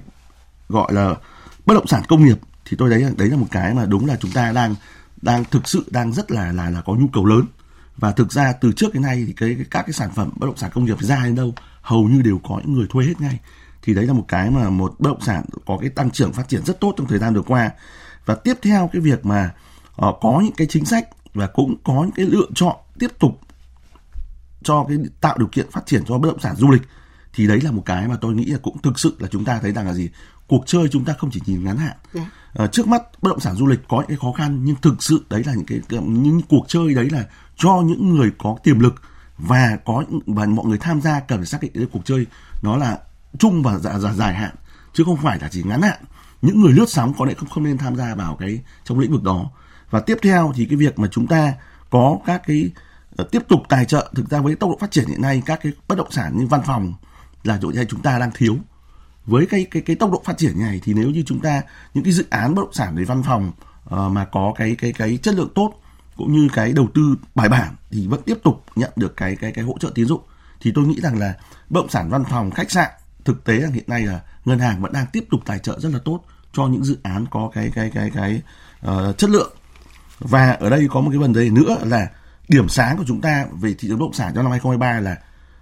gọi 0.69 0.94
là 0.94 1.16
bất 1.66 1.74
động 1.74 1.88
sản 1.88 2.04
công 2.07 2.25
nghiệp 2.25 2.38
thì 2.66 2.77
tôi 2.77 2.89
thấy 2.89 3.13
đấy 3.18 3.30
là 3.30 3.38
một 3.38 3.48
cái 3.51 3.74
mà 3.74 3.86
đúng 3.86 4.06
là 4.06 4.18
chúng 4.19 4.31
ta 4.31 4.51
đang 4.51 4.75
đang 5.21 5.44
thực 5.51 5.68
sự 5.68 5.86
đang 5.92 6.13
rất 6.13 6.31
là 6.31 6.51
là 6.51 6.69
là 6.69 6.81
có 6.81 6.94
nhu 6.94 7.07
cầu 7.07 7.25
lớn. 7.25 7.45
Và 7.98 8.12
thực 8.12 8.31
ra 8.31 8.54
từ 8.54 8.71
trước 8.71 8.94
đến 8.94 9.04
nay 9.04 9.24
thì 9.27 9.33
cái, 9.33 9.56
cái 9.56 9.66
các 9.71 9.81
cái 9.81 9.94
sản 9.94 10.10
phẩm 10.16 10.31
bất 10.36 10.48
động 10.48 10.57
sản 10.57 10.71
công 10.74 10.86
nghiệp 10.86 11.01
ra 11.01 11.24
đến 11.25 11.36
đâu 11.36 11.54
hầu 11.81 12.04
như 12.04 12.21
đều 12.21 12.39
có 12.44 12.62
những 12.66 12.74
người 12.74 12.88
thuê 12.89 13.06
hết 13.06 13.21
ngay 13.21 13.39
thì 13.81 13.93
đấy 13.93 14.05
là 14.05 14.13
một 14.13 14.25
cái 14.27 14.49
mà 14.51 14.69
một 14.69 14.95
bất 14.99 15.09
động 15.09 15.21
sản 15.21 15.43
có 15.65 15.77
cái 15.81 15.89
tăng 15.89 16.11
trưởng 16.11 16.33
phát 16.33 16.49
triển 16.49 16.65
rất 16.65 16.79
tốt 16.79 16.93
trong 16.97 17.07
thời 17.07 17.19
gian 17.19 17.33
vừa 17.33 17.41
qua 17.41 17.71
và 18.25 18.35
tiếp 18.35 18.53
theo 18.61 18.89
cái 18.93 19.01
việc 19.01 19.25
mà 19.25 19.53
uh, 20.05 20.15
có 20.21 20.41
những 20.43 20.53
cái 20.57 20.67
chính 20.69 20.85
sách 20.85 21.09
và 21.33 21.47
cũng 21.47 21.75
có 21.83 21.93
những 21.93 22.11
cái 22.11 22.25
lựa 22.25 22.47
chọn 22.55 22.75
tiếp 22.99 23.11
tục 23.19 23.39
cho 24.63 24.85
cái 24.87 24.97
tạo 25.21 25.37
điều 25.37 25.47
kiện 25.47 25.71
phát 25.71 25.85
triển 25.85 26.03
cho 26.07 26.17
bất 26.17 26.29
động 26.29 26.39
sản 26.39 26.55
du 26.55 26.71
lịch 26.71 26.81
thì 27.33 27.47
đấy 27.47 27.61
là 27.61 27.71
một 27.71 27.83
cái 27.85 28.07
mà 28.07 28.17
tôi 28.21 28.33
nghĩ 28.33 28.45
là 28.45 28.57
cũng 28.61 28.77
thực 28.81 28.99
sự 28.99 29.15
là 29.19 29.27
chúng 29.31 29.45
ta 29.45 29.59
thấy 29.59 29.71
rằng 29.71 29.87
là 29.87 29.93
gì 29.93 30.09
cuộc 30.47 30.63
chơi 30.65 30.87
chúng 30.91 31.05
ta 31.05 31.13
không 31.13 31.31
chỉ 31.31 31.41
nhìn 31.45 31.63
ngắn 31.63 31.77
hạn 31.77 31.95
yeah. 32.13 32.27
Dạ. 32.55 32.63
uh, 32.63 32.71
trước 32.71 32.87
mắt 32.87 33.03
bất 33.21 33.29
động 33.29 33.39
sản 33.39 33.55
du 33.55 33.67
lịch 33.67 33.79
có 33.87 33.97
những 33.97 34.07
cái 34.07 34.17
khó 34.21 34.31
khăn 34.31 34.61
nhưng 34.63 34.75
thực 34.81 35.03
sự 35.03 35.25
đấy 35.29 35.43
là 35.45 35.53
những 35.53 35.65
cái 35.65 36.01
những 36.01 36.41
cuộc 36.49 36.65
chơi 36.67 36.93
đấy 36.93 37.09
là 37.11 37.25
cho 37.57 37.81
những 37.85 38.15
người 38.15 38.31
có 38.37 38.57
tiềm 38.63 38.79
lực 38.79 38.95
và 39.37 39.77
có 39.85 40.03
và 40.27 40.45
mọi 40.45 40.65
người 40.65 40.77
tham 40.77 41.01
gia 41.01 41.19
cần 41.19 41.39
phải 41.39 41.45
xác 41.45 41.61
định 41.61 41.71
cái 41.73 41.87
cuộc 41.91 42.05
chơi 42.05 42.25
nó 42.61 42.77
là 42.77 42.97
chung 43.37 43.63
và 43.63 43.77
dài, 43.77 43.99
dài, 43.99 44.15
dài 44.15 44.33
hạn 44.33 44.55
chứ 44.93 45.03
không 45.03 45.17
phải 45.17 45.39
là 45.39 45.49
chỉ 45.51 45.63
ngắn 45.63 45.81
hạn. 45.81 45.99
Những 46.41 46.61
người 46.61 46.73
lướt 46.73 46.89
sóng 46.89 47.13
có 47.17 47.25
lẽ 47.25 47.33
không 47.33 47.49
không 47.49 47.63
nên 47.63 47.77
tham 47.77 47.95
gia 47.95 48.15
vào 48.15 48.35
cái 48.39 48.59
trong 48.83 48.99
lĩnh 48.99 49.11
vực 49.11 49.23
đó. 49.23 49.51
Và 49.89 49.99
tiếp 49.99 50.17
theo 50.21 50.53
thì 50.55 50.65
cái 50.65 50.77
việc 50.77 50.99
mà 50.99 51.07
chúng 51.11 51.27
ta 51.27 51.53
có 51.89 52.17
các 52.25 52.41
cái 52.47 52.69
uh, 53.21 53.31
tiếp 53.31 53.41
tục 53.47 53.61
tài 53.69 53.85
trợ 53.85 54.11
thực 54.15 54.29
ra 54.29 54.39
với 54.39 54.55
tốc 54.55 54.69
độ 54.69 54.77
phát 54.79 54.91
triển 54.91 55.07
hiện 55.07 55.21
nay 55.21 55.41
các 55.45 55.59
cái 55.63 55.71
bất 55.87 55.97
động 55.97 56.11
sản 56.11 56.37
như 56.37 56.47
văn 56.47 56.61
phòng 56.65 56.93
là 57.43 57.59
chỗ 57.61 57.71
này 57.71 57.85
chúng 57.89 58.01
ta 58.01 58.19
đang 58.19 58.31
thiếu. 58.35 58.57
Với 59.25 59.45
cái 59.45 59.65
cái 59.71 59.81
cái 59.81 59.95
tốc 59.95 60.11
độ 60.11 60.21
phát 60.25 60.37
triển 60.37 60.59
này 60.59 60.81
thì 60.83 60.93
nếu 60.93 61.09
như 61.09 61.23
chúng 61.25 61.39
ta 61.39 61.61
những 61.93 62.03
cái 62.03 62.13
dự 62.13 62.25
án 62.29 62.55
bất 62.55 62.61
động 62.61 62.73
sản 62.73 62.95
về 62.95 63.03
văn 63.03 63.23
phòng 63.23 63.51
uh, 63.85 64.11
mà 64.11 64.25
có 64.25 64.53
cái 64.55 64.75
cái 64.75 64.93
cái 64.93 65.17
chất 65.17 65.35
lượng 65.35 65.51
tốt 65.55 65.73
cũng 66.17 66.33
như 66.33 66.47
cái 66.53 66.73
đầu 66.73 66.87
tư 66.93 67.15
bài 67.35 67.49
bản 67.49 67.75
thì 67.91 68.07
vẫn 68.07 68.21
tiếp 68.25 68.37
tục 68.43 68.63
nhận 68.75 68.91
được 68.95 69.17
cái 69.17 69.35
cái 69.35 69.51
cái 69.51 69.63
hỗ 69.63 69.77
trợ 69.79 69.91
tín 69.95 70.05
dụng 70.05 70.21
thì 70.61 70.71
tôi 70.75 70.85
nghĩ 70.85 71.01
rằng 71.01 71.19
là 71.19 71.33
bất 71.69 71.81
động 71.81 71.89
sản 71.89 72.09
văn 72.09 72.23
phòng 72.29 72.51
khách 72.51 72.71
sạn 72.71 72.91
thực 73.25 73.44
tế 73.44 73.54
là 73.54 73.69
hiện 73.74 73.83
nay 73.88 74.01
là 74.01 74.21
ngân 74.45 74.60
hàng 74.60 74.81
vẫn 74.81 74.94
đang 74.94 75.06
tiếp 75.13 75.25
tục 75.31 75.42
tài 75.45 75.60
trợ 75.60 75.80
rất 75.80 75.89
là 75.94 76.00
tốt 76.06 76.24
cho 76.54 76.68
những 76.68 76.83
dự 76.83 76.98
án 77.04 77.25
có 77.31 77.51
cái 77.54 77.71
cái 77.75 77.92
cái 77.94 78.12
cái 78.16 78.42
uh, 78.88 79.18
chất 79.18 79.30
lượng. 79.30 79.51
Và 80.19 80.51
ở 80.51 80.69
đây 80.69 80.88
có 80.89 81.01
một 81.01 81.10
cái 81.10 81.19
vấn 81.19 81.33
đề 81.33 81.50
nữa 81.50 81.77
là 81.83 82.07
điểm 82.48 82.69
sáng 82.69 82.98
của 82.98 83.04
chúng 83.07 83.21
ta 83.21 83.45
về 83.62 83.74
thị 83.74 83.88
trường 83.88 84.00
bất 84.00 84.06
động 84.06 84.13
sản 84.13 84.31
trong 84.36 84.44
năm 84.44 84.51
2023 84.51 85.00
là 85.00 85.18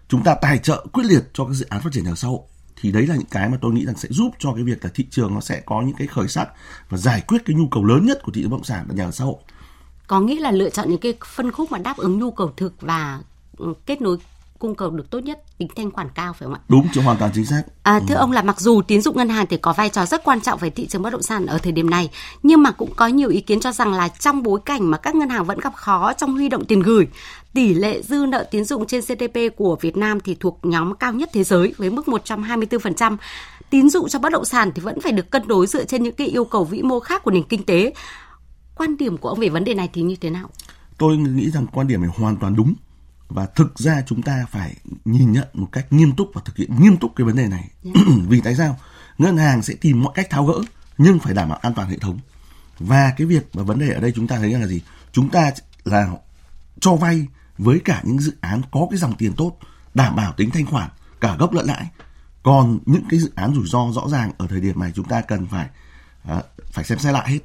chúng 0.07 0.23
ta 0.23 0.35
tài 0.35 0.57
trợ 0.57 0.85
quyết 0.93 1.03
liệt 1.05 1.23
cho 1.33 1.45
các 1.45 1.53
dự 1.53 1.65
án 1.69 1.81
phát 1.81 1.89
triển 1.93 2.03
nhà 2.03 2.15
xã 2.15 2.27
hội. 2.27 2.39
Thì 2.81 2.91
đấy 2.91 3.07
là 3.07 3.15
những 3.15 3.27
cái 3.31 3.49
mà 3.49 3.57
tôi 3.61 3.71
nghĩ 3.73 3.85
rằng 3.85 3.97
sẽ 3.97 4.09
giúp 4.11 4.31
cho 4.39 4.53
cái 4.53 4.63
việc 4.63 4.83
là 4.83 4.91
thị 4.93 5.05
trường 5.09 5.33
nó 5.33 5.41
sẽ 5.41 5.61
có 5.65 5.81
những 5.81 5.95
cái 5.95 6.07
khởi 6.07 6.27
sắc 6.27 6.49
và 6.89 6.97
giải 6.97 7.21
quyết 7.21 7.37
cái 7.45 7.55
nhu 7.55 7.67
cầu 7.67 7.83
lớn 7.83 8.05
nhất 8.05 8.19
của 8.23 8.31
thị 8.31 8.41
trường 8.41 8.51
bất 8.51 8.57
động 8.57 8.63
sản 8.63 8.85
là 8.89 8.95
nhà 8.95 9.05
ở 9.05 9.11
xã 9.11 9.25
hội. 9.25 9.35
Có 10.07 10.19
nghĩa 10.19 10.39
là 10.39 10.51
lựa 10.51 10.69
chọn 10.69 10.89
những 10.89 10.99
cái 10.99 11.13
phân 11.35 11.51
khúc 11.51 11.71
mà 11.71 11.77
đáp 11.77 11.97
ứng 11.97 12.19
nhu 12.19 12.31
cầu 12.31 12.51
thực 12.57 12.81
và 12.81 13.21
ừ, 13.57 13.73
kết 13.85 14.01
nối 14.01 14.17
cung 14.59 14.75
cầu 14.75 14.89
được 14.89 15.09
tốt 15.09 15.19
nhất 15.19 15.43
tính 15.57 15.67
thanh 15.75 15.91
khoản 15.91 16.07
cao 16.15 16.33
phải 16.33 16.45
không 16.45 16.53
ạ? 16.53 16.59
Đúng, 16.69 16.87
chứ 16.93 17.01
hoàn 17.01 17.17
toàn 17.17 17.31
chính 17.35 17.45
xác. 17.45 17.63
À, 17.83 17.99
thưa 18.07 18.15
ừ. 18.15 18.19
ông 18.19 18.31
là 18.31 18.41
mặc 18.41 18.59
dù 18.59 18.81
tín 18.81 19.01
dụng 19.01 19.17
ngân 19.17 19.29
hàng 19.29 19.45
thì 19.49 19.57
có 19.57 19.73
vai 19.73 19.89
trò 19.89 20.05
rất 20.05 20.23
quan 20.23 20.41
trọng 20.41 20.59
về 20.59 20.69
thị 20.69 20.87
trường 20.87 21.01
bất 21.01 21.09
động 21.09 21.21
sản 21.21 21.45
ở 21.45 21.57
thời 21.57 21.71
điểm 21.71 21.89
này, 21.89 22.09
nhưng 22.43 22.63
mà 22.63 22.71
cũng 22.71 22.93
có 22.95 23.07
nhiều 23.07 23.29
ý 23.29 23.41
kiến 23.41 23.59
cho 23.59 23.71
rằng 23.71 23.93
là 23.93 24.07
trong 24.07 24.43
bối 24.43 24.59
cảnh 24.65 24.91
mà 24.91 24.97
các 24.97 25.15
ngân 25.15 25.29
hàng 25.29 25.45
vẫn 25.45 25.59
gặp 25.59 25.75
khó 25.75 26.13
trong 26.13 26.33
huy 26.33 26.49
động 26.49 26.65
tiền 26.65 26.79
gửi, 26.79 27.07
tỷ 27.53 27.73
lệ 27.73 28.01
dư 28.01 28.25
nợ 28.29 28.45
tín 28.51 28.63
dụng 28.63 28.87
trên 28.87 29.01
GDP 29.01 29.57
của 29.57 29.77
Việt 29.81 29.97
Nam 29.97 30.19
thì 30.19 30.35
thuộc 30.39 30.59
nhóm 30.63 30.95
cao 30.95 31.13
nhất 31.13 31.29
thế 31.33 31.43
giới 31.43 31.73
với 31.77 31.89
mức 31.89 32.05
124%. 32.07 33.17
Tín 33.69 33.89
dụng 33.89 34.09
cho 34.09 34.19
bất 34.19 34.31
động 34.31 34.45
sản 34.45 34.71
thì 34.75 34.81
vẫn 34.81 35.01
phải 35.01 35.11
được 35.11 35.31
cân 35.31 35.47
đối 35.47 35.67
dựa 35.67 35.85
trên 35.85 36.03
những 36.03 36.15
cái 36.15 36.27
yêu 36.27 36.45
cầu 36.45 36.63
vĩ 36.63 36.81
mô 36.81 36.99
khác 36.99 37.23
của 37.23 37.31
nền 37.31 37.43
kinh 37.43 37.63
tế. 37.63 37.93
Quan 38.75 38.97
điểm 38.97 39.17
của 39.17 39.29
ông 39.29 39.39
về 39.39 39.49
vấn 39.49 39.63
đề 39.63 39.73
này 39.73 39.89
thì 39.93 40.01
như 40.01 40.15
thế 40.15 40.29
nào? 40.29 40.49
Tôi 40.97 41.17
nghĩ 41.17 41.49
rằng 41.51 41.67
quan 41.73 41.87
điểm 41.87 42.01
này 42.01 42.09
hoàn 42.17 42.37
toàn 42.37 42.55
đúng 42.55 42.73
và 43.29 43.45
thực 43.45 43.79
ra 43.79 44.01
chúng 44.07 44.21
ta 44.21 44.45
phải 44.51 44.75
nhìn 45.05 45.31
nhận 45.31 45.47
một 45.53 45.69
cách 45.71 45.93
nghiêm 45.93 46.15
túc 46.15 46.31
và 46.33 46.41
thực 46.45 46.57
hiện 46.57 46.81
nghiêm 46.81 46.97
túc 46.97 47.11
cái 47.15 47.25
vấn 47.25 47.35
đề 47.35 47.47
này. 47.47 47.69
Yeah. 47.83 47.95
Dạ. 47.95 48.13
vì 48.27 48.41
tại 48.41 48.55
sao? 48.55 48.77
Ngân 49.17 49.37
hàng 49.37 49.61
sẽ 49.61 49.73
tìm 49.73 50.03
mọi 50.03 50.13
cách 50.15 50.29
tháo 50.29 50.45
gỡ 50.45 50.61
nhưng 50.97 51.19
phải 51.19 51.33
đảm 51.33 51.49
bảo 51.49 51.57
an 51.57 51.73
toàn 51.73 51.89
hệ 51.89 51.97
thống. 51.97 52.19
Và 52.79 53.13
cái 53.17 53.27
việc 53.27 53.49
và 53.53 53.63
vấn 53.63 53.79
đề 53.79 53.89
ở 53.89 53.99
đây 53.99 54.11
chúng 54.15 54.27
ta 54.27 54.37
thấy 54.37 54.49
là 54.49 54.67
gì? 54.67 54.81
Chúng 55.11 55.29
ta 55.29 55.51
là 55.83 56.09
cho 56.79 56.95
vay 56.95 57.27
với 57.57 57.79
cả 57.85 58.01
những 58.03 58.19
dự 58.19 58.33
án 58.41 58.61
có 58.71 58.87
cái 58.89 58.97
dòng 58.99 59.15
tiền 59.17 59.33
tốt 59.33 59.57
đảm 59.93 60.15
bảo 60.15 60.33
tính 60.33 60.49
thanh 60.49 60.65
khoản 60.65 60.89
cả 61.21 61.35
gốc 61.39 61.53
lẫn 61.53 61.65
lãi. 61.65 61.87
Còn 62.43 62.79
những 62.85 63.03
cái 63.09 63.19
dự 63.19 63.31
án 63.35 63.53
rủi 63.53 63.67
ro 63.67 63.91
rõ 63.91 64.09
ràng 64.09 64.31
ở 64.37 64.47
thời 64.47 64.61
điểm 64.61 64.79
này 64.79 64.91
chúng 64.95 65.05
ta 65.05 65.21
cần 65.21 65.47
phải 65.47 65.67
uh, 66.37 66.45
phải 66.71 66.85
xem 66.85 66.99
xét 66.99 67.13
lại 67.13 67.31
hết 67.31 67.39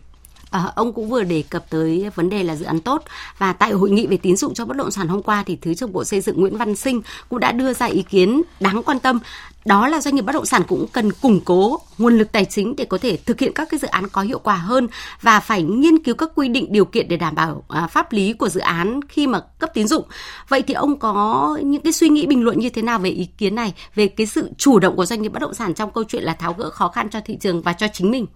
À, 0.52 0.72
ông 0.74 0.92
cũng 0.92 1.08
vừa 1.08 1.22
đề 1.22 1.42
cập 1.50 1.70
tới 1.70 2.10
vấn 2.14 2.30
đề 2.30 2.42
là 2.42 2.56
dự 2.56 2.64
án 2.64 2.80
tốt 2.80 3.02
và 3.38 3.52
tại 3.52 3.72
hội 3.72 3.90
nghị 3.90 4.06
về 4.06 4.16
tín 4.16 4.36
dụng 4.36 4.54
cho 4.54 4.64
bất 4.64 4.76
động 4.76 4.90
sản 4.90 5.08
hôm 5.08 5.22
qua 5.22 5.42
thì 5.46 5.56
thứ 5.56 5.74
trưởng 5.74 5.92
bộ 5.92 6.04
xây 6.04 6.20
dựng 6.20 6.40
Nguyễn 6.40 6.56
Văn 6.56 6.76
Sinh 6.76 7.02
cũng 7.28 7.40
đã 7.40 7.52
đưa 7.52 7.72
ra 7.72 7.86
ý 7.86 8.02
kiến 8.02 8.42
đáng 8.60 8.82
quan 8.82 9.00
tâm 9.00 9.18
đó 9.64 9.88
là 9.88 10.00
doanh 10.00 10.14
nghiệp 10.14 10.22
bất 10.22 10.32
động 10.32 10.46
sản 10.46 10.62
cũng 10.68 10.86
cần 10.92 11.12
củng 11.12 11.40
cố 11.44 11.80
nguồn 11.98 12.18
lực 12.18 12.32
tài 12.32 12.44
chính 12.44 12.76
để 12.76 12.84
có 12.84 12.98
thể 12.98 13.16
thực 13.16 13.40
hiện 13.40 13.52
các 13.54 13.68
cái 13.70 13.80
dự 13.80 13.88
án 13.88 14.08
có 14.08 14.22
hiệu 14.22 14.38
quả 14.38 14.54
hơn 14.54 14.88
và 15.22 15.40
phải 15.40 15.62
nghiên 15.62 16.02
cứu 16.02 16.14
các 16.14 16.30
quy 16.34 16.48
định 16.48 16.66
điều 16.70 16.84
kiện 16.84 17.08
để 17.08 17.16
đảm 17.16 17.34
bảo 17.34 17.64
à, 17.68 17.86
pháp 17.86 18.12
lý 18.12 18.32
của 18.32 18.48
dự 18.48 18.60
án 18.60 19.00
khi 19.08 19.26
mà 19.26 19.40
cấp 19.58 19.70
tín 19.74 19.88
dụng. 19.88 20.04
Vậy 20.48 20.62
thì 20.62 20.74
ông 20.74 20.98
có 20.98 21.58
những 21.62 21.82
cái 21.82 21.92
suy 21.92 22.08
nghĩ 22.08 22.26
bình 22.26 22.44
luận 22.44 22.58
như 22.58 22.68
thế 22.68 22.82
nào 22.82 22.98
về 22.98 23.10
ý 23.10 23.24
kiến 23.38 23.54
này, 23.54 23.74
về 23.94 24.06
cái 24.06 24.26
sự 24.26 24.50
chủ 24.58 24.78
động 24.78 24.96
của 24.96 25.06
doanh 25.06 25.22
nghiệp 25.22 25.28
bất 25.28 25.42
động 25.42 25.54
sản 25.54 25.74
trong 25.74 25.90
câu 25.90 26.04
chuyện 26.04 26.22
là 26.22 26.34
tháo 26.34 26.52
gỡ 26.58 26.70
khó 26.70 26.88
khăn 26.88 27.10
cho 27.10 27.20
thị 27.24 27.36
trường 27.40 27.62
và 27.62 27.72
cho 27.72 27.86
chính 27.92 28.10
mình? 28.10 28.26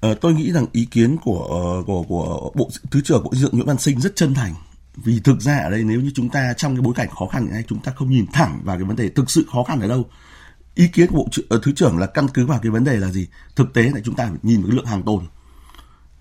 Ờ, 0.00 0.14
tôi 0.14 0.34
nghĩ 0.34 0.52
rằng 0.52 0.66
ý 0.72 0.84
kiến 0.84 1.16
của 1.24 1.42
ờ, 1.44 1.82
của 1.86 2.02
của 2.02 2.50
bộ, 2.54 2.70
thứ 2.90 3.00
trưởng 3.00 3.24
bộ 3.24 3.30
xây 3.32 3.40
dựng 3.40 3.50
Nguyễn 3.52 3.66
Văn 3.66 3.78
Sinh 3.78 4.00
rất 4.00 4.16
chân 4.16 4.34
thành. 4.34 4.54
Vì 4.96 5.20
thực 5.20 5.40
ra 5.40 5.58
ở 5.58 5.70
đây 5.70 5.84
nếu 5.84 6.00
như 6.00 6.10
chúng 6.14 6.28
ta 6.28 6.52
trong 6.56 6.74
cái 6.76 6.82
bối 6.82 6.94
cảnh 6.96 7.08
khó 7.18 7.26
khăn 7.26 7.42
hiện 7.42 7.52
nay 7.52 7.64
chúng 7.68 7.80
ta 7.80 7.92
không 7.96 8.10
nhìn 8.10 8.26
thẳng 8.32 8.60
vào 8.64 8.76
cái 8.76 8.84
vấn 8.84 8.96
đề 8.96 9.08
thực 9.08 9.30
sự 9.30 9.46
khó 9.52 9.62
khăn 9.62 9.80
ở 9.80 9.88
đâu. 9.88 10.04
Ý 10.74 10.88
kiến 10.88 11.10
của 11.10 11.16
bộ 11.16 11.28
ờ, 11.48 11.60
thứ 11.62 11.72
trưởng 11.72 11.98
là 11.98 12.06
căn 12.06 12.28
cứ 12.28 12.46
vào 12.46 12.58
cái 12.62 12.70
vấn 12.70 12.84
đề 12.84 12.96
là 12.96 13.10
gì? 13.10 13.28
Thực 13.56 13.74
tế 13.74 13.82
là 13.82 14.00
chúng 14.04 14.14
ta 14.14 14.26
phải 14.26 14.38
nhìn 14.42 14.60
vào 14.60 14.68
cái 14.68 14.76
lượng 14.76 14.86
hàng 14.86 15.02
tồn. 15.02 15.26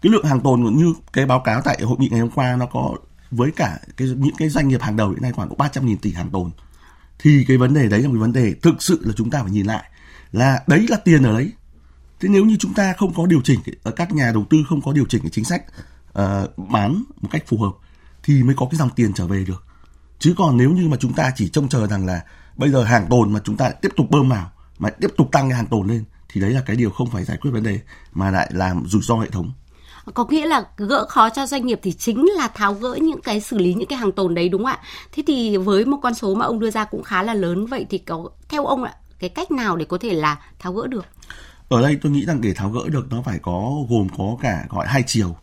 Cái 0.01 0.12
lượng 0.12 0.25
hàng 0.25 0.41
tồn 0.41 0.75
như 0.75 0.94
cái 1.13 1.25
báo 1.25 1.39
cáo 1.39 1.62
tại 1.62 1.82
hội 1.82 1.98
nghị 2.00 2.10
ngày 2.12 2.20
hôm 2.20 2.32
qua 2.32 2.55
nó 2.55 2.65
có 2.65 2.96
với 3.32 3.51
cả 3.51 3.79
cái 3.98 4.08
những 4.08 4.36
cái 4.38 4.50
doanh 4.50 4.67
nghiệp 4.67 4.82
hàng 4.82 4.96
đầu 4.96 5.10
hiện 5.10 5.22
nay 5.22 5.32
khoảng 5.32 5.58
300 5.58 5.86
nghìn 5.86 5.98
tỷ 5.98 6.12
hàng 6.12 6.29
tồn. 6.29 6.51
Thì 7.20 7.46
cái 7.48 7.58
vấn 7.58 7.74
đề 7.74 7.89
đấy 7.89 8.01
là 8.01 8.08
một 8.08 8.20
vấn 8.20 8.34
đề 8.34 8.53
thực 8.62 8.84
sự 8.84 9.01
là 9.05 9.13
chúng 9.17 9.29
ta 9.29 9.41
phải 9.41 9.51
nhìn 9.51 9.65
lại. 9.65 9.84
Là 10.32 10.63
đấy 10.67 10.86
là 10.89 10.98
tiền 10.98 11.24
ở 11.24 11.34
đấy 11.34 11.51
thế 12.19 12.29
nếu 12.29 12.45
như 12.45 12.57
chúng 12.60 12.74
ta 12.74 12.93
không 12.98 13.13
có 13.13 13.25
điều 13.25 13.41
chỉnh 13.43 13.60
ở 13.84 13.91
các 13.91 14.12
nhà 14.12 14.31
đầu 14.34 14.45
tư 14.50 14.57
không 14.69 14.81
có 14.81 14.93
điều 14.93 15.05
chỉnh 15.05 15.22
cái 15.22 15.31
chính 15.31 15.45
sách 15.45 15.63
uh, 16.19 16.57
bán 16.57 17.03
một 17.22 17.29
cách 17.31 17.43
phù 17.48 17.57
hợp 17.57 17.72
thì 18.24 18.43
mới 18.43 18.55
có 18.55 18.67
cái 18.72 18.77
dòng 18.77 18.89
tiền 18.95 19.13
trở 19.13 19.27
về 19.27 19.43
được. 19.48 19.63
Chứ 20.19 20.34
còn 20.38 20.57
nếu 20.57 20.72
như 20.72 20.88
mà 20.88 20.98
chúng 21.00 21.13
ta 21.13 21.31
chỉ 21.36 21.50
trông 21.50 21.69
chờ 21.69 21.88
rằng 21.88 22.05
là 22.05 22.24
bây 22.57 22.69
giờ 22.69 22.84
hàng 22.84 23.07
tồn 23.10 23.34
mà 23.34 23.39
chúng 23.43 23.57
ta 23.57 23.69
tiếp 23.69 23.89
tục 23.95 24.10
bơm 24.10 24.29
vào 24.29 24.51
mà 24.79 24.89
tiếp 24.89 25.07
tục 25.17 25.31
tăng 25.31 25.50
cái 25.50 25.55
hàng 25.55 25.67
tồn 25.67 25.88
lên 25.88 26.03
thì 26.29 26.41
đấy 26.41 26.51
là 26.51 26.62
cái 26.65 26.75
điều 26.75 26.89
không 26.89 27.10
phải 27.10 27.24
giải 27.24 27.38
quyết 27.41 27.51
vấn 27.51 27.63
đề 27.63 27.79
mà 28.13 28.31
lại 28.31 28.50
làm 28.53 28.84
rủi 28.88 29.01
ro 29.01 29.15
hệ 29.15 29.29
thống. 29.29 29.51
Có 30.13 30.25
nghĩa 30.29 30.45
là 30.45 30.63
gỡ 30.77 31.05
khó 31.10 31.29
cho 31.29 31.45
doanh 31.45 31.65
nghiệp 31.65 31.79
thì 31.84 31.93
chính 31.93 32.25
là 32.38 32.48
tháo 32.48 32.74
gỡ 32.74 32.98
những 33.01 33.22
cái 33.22 33.41
xử 33.41 33.57
lý 33.57 33.74
những 33.74 33.88
cái 33.88 34.00
hàng 34.00 34.12
tồn 34.12 34.36
đấy 34.36 34.50
đúng 34.50 34.62
không 34.62 34.72
ạ? 34.72 34.79
Thế 35.12 35.24
thì 35.27 35.57
với 35.57 35.86
một 35.86 35.98
con 36.03 36.13
số 36.13 36.36
mà 36.36 36.45
ông 36.45 36.60
đưa 36.60 36.72
ra 36.72 36.86
cũng 36.86 37.03
khá 37.03 37.24
là 37.24 37.34
lớn 37.34 37.65
vậy 37.65 37.86
thì 37.89 37.98
có 37.98 38.29
theo 38.50 38.65
ông 38.65 38.84
ạ 38.84 38.93
cái 39.19 39.29
cách 39.29 39.51
nào 39.51 39.75
để 39.75 39.86
có 39.86 39.98
thể 39.98 40.13
là 40.13 40.39
tháo 40.60 40.74
gỡ 40.74 40.88
được? 40.88 41.05
Ở 41.69 41.81
đây 41.81 42.00
tôi 42.01 42.12
nghĩ 42.12 42.25
rằng 42.25 42.41
để 42.41 42.53
tháo 42.53 42.69
gỡ 42.69 42.89
được 42.89 43.07
nó 43.10 43.22
phải 43.22 43.39
có 43.39 43.75
gồm 43.89 44.07
có 44.17 44.38
cả 44.41 44.65
gọi 44.69 44.88
hai 44.88 45.03
chiều. 45.07 45.36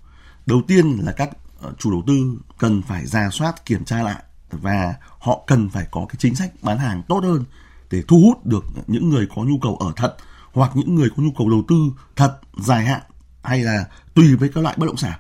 Đầu 0.47 0.63
tiên 0.69 0.99
là 1.03 1.13
các 1.13 1.31
ờ, 1.61 1.73
chủ 1.79 1.91
đầu 1.91 2.03
tư 2.07 2.39
cần 2.59 2.83
phải 2.83 3.07
ra 3.07 3.31
soát, 3.33 3.67
kiểm 3.67 3.85
tra 3.85 4.03
lại 4.03 4.23
và 4.51 4.95
họ 5.19 5.45
cần 5.47 5.71
phải 5.71 5.87
có 5.91 6.07
cái 6.09 6.17
chính 6.19 6.35
sách 6.35 6.53
bán 6.63 6.79
hàng 6.79 7.03
tốt 7.09 7.25
hơn 7.25 7.45
để 7.91 8.03
thu 8.09 8.21
hút 8.21 8.47
được 8.47 8.65
những 8.87 9.11
người 9.11 9.27
có 9.35 9.43
nhu 9.43 9.59
cầu 9.59 9.77
ở 9.77 9.93
thật 9.97 10.17
hoặc 10.53 10.71
những 10.75 10.95
người 10.95 11.11
có 11.17 11.23
nhu 11.23 11.31
cầu 11.39 11.51
đầu 11.51 11.65
tư 11.69 11.77
thật 12.17 12.39
dài 12.57 12.85
hạn 12.85 13.01
hay 13.43 13.63
là 13.63 13.85
tùy 14.15 14.37
với 14.37 14.49
các 14.55 14.61
loại 14.61 14.77
bất 14.79 14.87
động 14.87 14.97
sản. 14.97 15.19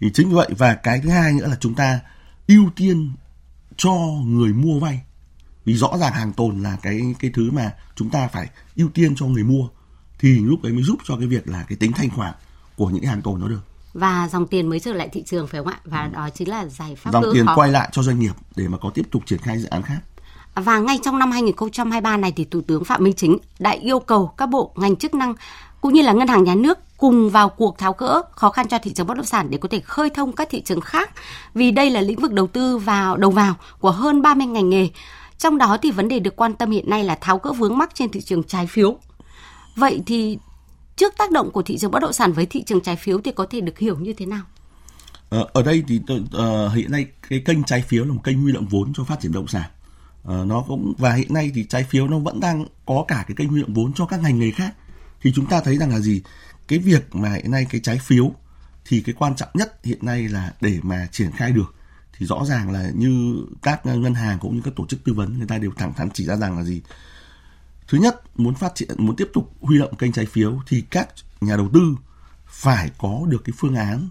Thì 0.00 0.10
chính 0.14 0.28
vì 0.28 0.34
vậy 0.34 0.48
và 0.58 0.74
cái 0.74 1.00
thứ 1.00 1.08
hai 1.08 1.32
nữa 1.32 1.46
là 1.46 1.56
chúng 1.60 1.74
ta 1.74 2.00
ưu 2.46 2.70
tiên 2.76 3.12
cho 3.76 3.92
người 4.24 4.52
mua 4.52 4.80
vay. 4.80 5.00
Vì 5.64 5.74
rõ 5.74 5.98
ràng 6.00 6.12
hàng 6.12 6.32
tồn 6.32 6.62
là 6.62 6.76
cái 6.82 7.14
cái 7.18 7.30
thứ 7.34 7.50
mà 7.50 7.72
chúng 7.96 8.10
ta 8.10 8.28
phải 8.28 8.48
ưu 8.76 8.88
tiên 8.88 9.14
cho 9.16 9.26
người 9.26 9.44
mua 9.44 9.68
thì 10.20 10.38
lúc 10.38 10.62
ấy 10.62 10.72
mới 10.72 10.82
giúp 10.82 10.98
cho 11.04 11.16
cái 11.16 11.26
việc 11.26 11.48
là 11.48 11.64
cái 11.68 11.76
tính 11.76 11.92
thanh 11.92 12.10
khoản 12.10 12.34
của 12.76 12.86
những 12.86 13.02
cái 13.02 13.10
hàng 13.10 13.22
tồn 13.22 13.40
nó 13.40 13.48
được 13.48 13.60
và 13.94 14.28
dòng 14.32 14.46
tiền 14.46 14.68
mới 14.68 14.80
trở 14.80 14.92
lại 14.92 15.08
thị 15.12 15.22
trường 15.26 15.46
phải 15.46 15.60
không 15.60 15.72
ạ? 15.72 15.80
Và 15.84 16.10
đó 16.12 16.28
chính 16.34 16.48
là 16.48 16.66
giải 16.66 16.96
pháp 16.96 17.10
dòng 17.12 17.24
tiền 17.34 17.46
khó. 17.46 17.54
quay 17.54 17.70
lại 17.70 17.88
cho 17.92 18.02
doanh 18.02 18.20
nghiệp 18.20 18.32
để 18.56 18.68
mà 18.68 18.78
có 18.78 18.90
tiếp 18.94 19.06
tục 19.10 19.22
triển 19.26 19.38
khai 19.38 19.58
dự 19.58 19.68
án 19.68 19.82
khác. 19.82 20.00
Và 20.54 20.78
ngay 20.78 20.98
trong 21.02 21.18
năm 21.18 21.30
2023 21.30 22.16
này 22.16 22.32
thì 22.32 22.44
Thủ 22.44 22.60
tướng 22.60 22.84
Phạm 22.84 23.04
Minh 23.04 23.14
Chính 23.16 23.38
đã 23.58 23.70
yêu 23.70 23.98
cầu 24.00 24.26
các 24.36 24.46
bộ 24.46 24.72
ngành 24.76 24.96
chức 24.96 25.14
năng 25.14 25.34
cũng 25.80 25.92
như 25.92 26.02
là 26.02 26.12
ngân 26.12 26.28
hàng 26.28 26.44
nhà 26.44 26.54
nước 26.54 26.78
cùng 26.96 27.30
vào 27.30 27.48
cuộc 27.48 27.78
tháo 27.78 27.94
gỡ 27.98 28.22
khó 28.30 28.50
khăn 28.50 28.68
cho 28.68 28.78
thị 28.78 28.92
trường 28.92 29.06
bất 29.06 29.16
động 29.16 29.26
sản 29.26 29.50
để 29.50 29.58
có 29.58 29.68
thể 29.68 29.80
khơi 29.80 30.10
thông 30.10 30.32
các 30.32 30.48
thị 30.50 30.62
trường 30.62 30.80
khác 30.80 31.10
vì 31.54 31.70
đây 31.70 31.90
là 31.90 32.00
lĩnh 32.00 32.20
vực 32.20 32.32
đầu 32.32 32.46
tư 32.46 32.78
vào 32.78 33.16
đầu 33.16 33.30
vào 33.30 33.54
của 33.78 33.90
hơn 33.90 34.22
30 34.22 34.46
ngành 34.46 34.70
nghề. 34.70 34.88
Trong 35.38 35.58
đó 35.58 35.76
thì 35.82 35.90
vấn 35.90 36.08
đề 36.08 36.18
được 36.18 36.36
quan 36.36 36.54
tâm 36.54 36.70
hiện 36.70 36.90
nay 36.90 37.04
là 37.04 37.14
tháo 37.14 37.38
gỡ 37.38 37.52
vướng 37.52 37.78
mắc 37.78 37.90
trên 37.94 38.10
thị 38.10 38.20
trường 38.20 38.42
trái 38.42 38.66
phiếu. 38.66 38.96
Vậy 39.76 40.02
thì 40.06 40.38
trước 40.96 41.14
tác 41.18 41.30
động 41.30 41.50
của 41.50 41.62
thị 41.62 41.78
trường 41.78 41.90
bất 41.90 42.00
động 42.02 42.12
sản 42.12 42.32
với 42.32 42.46
thị 42.46 42.62
trường 42.66 42.80
trái 42.80 42.96
phiếu 42.96 43.20
thì 43.24 43.32
có 43.32 43.46
thể 43.50 43.60
được 43.60 43.78
hiểu 43.78 43.98
như 43.98 44.12
thế 44.12 44.26
nào? 44.26 44.42
Ờ, 45.28 45.46
ở 45.52 45.62
đây 45.62 45.84
thì 45.88 46.00
uh, 46.10 46.72
hiện 46.74 46.90
nay 46.90 47.06
cái 47.28 47.42
kênh 47.44 47.64
trái 47.64 47.82
phiếu 47.82 48.04
là 48.04 48.12
một 48.12 48.20
kênh 48.24 48.42
huy 48.42 48.52
động 48.52 48.66
vốn 48.66 48.92
cho 48.94 49.04
phát 49.04 49.20
triển 49.20 49.32
bất 49.32 49.38
động 49.38 49.48
sản. 49.48 49.70
Uh, 50.22 50.46
nó 50.46 50.64
cũng 50.68 50.92
và 50.98 51.12
hiện 51.14 51.34
nay 51.34 51.50
thì 51.54 51.64
trái 51.64 51.84
phiếu 51.84 52.08
nó 52.08 52.18
vẫn 52.18 52.40
đang 52.40 52.64
có 52.86 53.04
cả 53.08 53.24
cái 53.28 53.34
kênh 53.36 53.48
huy 53.48 53.60
động 53.60 53.74
vốn 53.74 53.92
cho 53.92 54.06
các 54.06 54.22
ngành 54.22 54.38
nghề 54.38 54.50
khác. 54.50 54.74
Thì 55.22 55.32
chúng 55.34 55.46
ta 55.46 55.60
thấy 55.60 55.78
rằng 55.78 55.90
là 55.90 56.00
gì? 56.00 56.22
Cái 56.68 56.78
việc 56.78 57.14
mà 57.14 57.32
hiện 57.32 57.50
nay 57.50 57.66
cái 57.70 57.80
trái 57.84 57.98
phiếu 57.98 58.32
thì 58.84 59.00
cái 59.00 59.14
quan 59.18 59.36
trọng 59.36 59.48
nhất 59.54 59.84
hiện 59.84 59.98
nay 60.02 60.28
là 60.28 60.52
để 60.60 60.78
mà 60.82 61.08
triển 61.12 61.30
khai 61.30 61.52
được 61.52 61.74
thì 62.18 62.26
rõ 62.26 62.44
ràng 62.44 62.70
là 62.70 62.90
như 62.94 63.36
các 63.62 63.86
ngân 63.86 64.14
hàng 64.14 64.38
cũng 64.38 64.56
như 64.56 64.62
các 64.64 64.74
tổ 64.76 64.86
chức 64.86 65.04
tư 65.04 65.12
vấn 65.12 65.38
người 65.38 65.46
ta 65.46 65.58
đều 65.58 65.70
thẳng 65.76 65.94
thắn 65.94 66.10
chỉ 66.10 66.24
ra 66.24 66.36
rằng 66.36 66.56
là 66.56 66.64
gì 66.64 66.82
thứ 67.90 67.98
nhất, 67.98 68.22
muốn 68.36 68.54
phát 68.54 68.74
triển, 68.74 68.88
muốn 68.98 69.16
tiếp 69.16 69.28
tục 69.32 69.52
huy 69.60 69.78
động 69.78 69.96
kênh 69.96 70.12
trái 70.12 70.26
phiếu 70.26 70.60
thì 70.66 70.84
các 70.90 71.08
nhà 71.40 71.56
đầu 71.56 71.68
tư 71.72 71.96
phải 72.46 72.90
có 72.98 73.20
được 73.26 73.42
cái 73.44 73.54
phương 73.58 73.74
án 73.74 74.08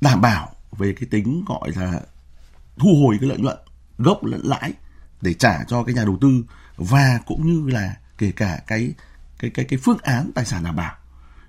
đảm 0.00 0.20
bảo 0.20 0.48
về 0.78 0.92
cái 0.92 1.08
tính 1.10 1.44
gọi 1.46 1.70
là 1.74 2.00
thu 2.76 2.88
hồi 3.02 3.16
cái 3.20 3.28
lợi 3.28 3.38
nhuận 3.38 3.56
gốc 3.98 4.24
lẫn 4.24 4.40
lãi 4.44 4.72
để 5.20 5.34
trả 5.34 5.64
cho 5.64 5.84
cái 5.84 5.94
nhà 5.94 6.04
đầu 6.04 6.18
tư 6.20 6.44
và 6.76 7.20
cũng 7.26 7.46
như 7.46 7.70
là 7.70 7.96
kể 8.18 8.32
cả 8.36 8.60
cái 8.66 8.92
cái 9.38 9.50
cái 9.50 9.64
cái 9.64 9.78
phương 9.82 9.98
án 10.02 10.30
tài 10.34 10.44
sản 10.44 10.64
đảm 10.64 10.76
bảo. 10.76 10.94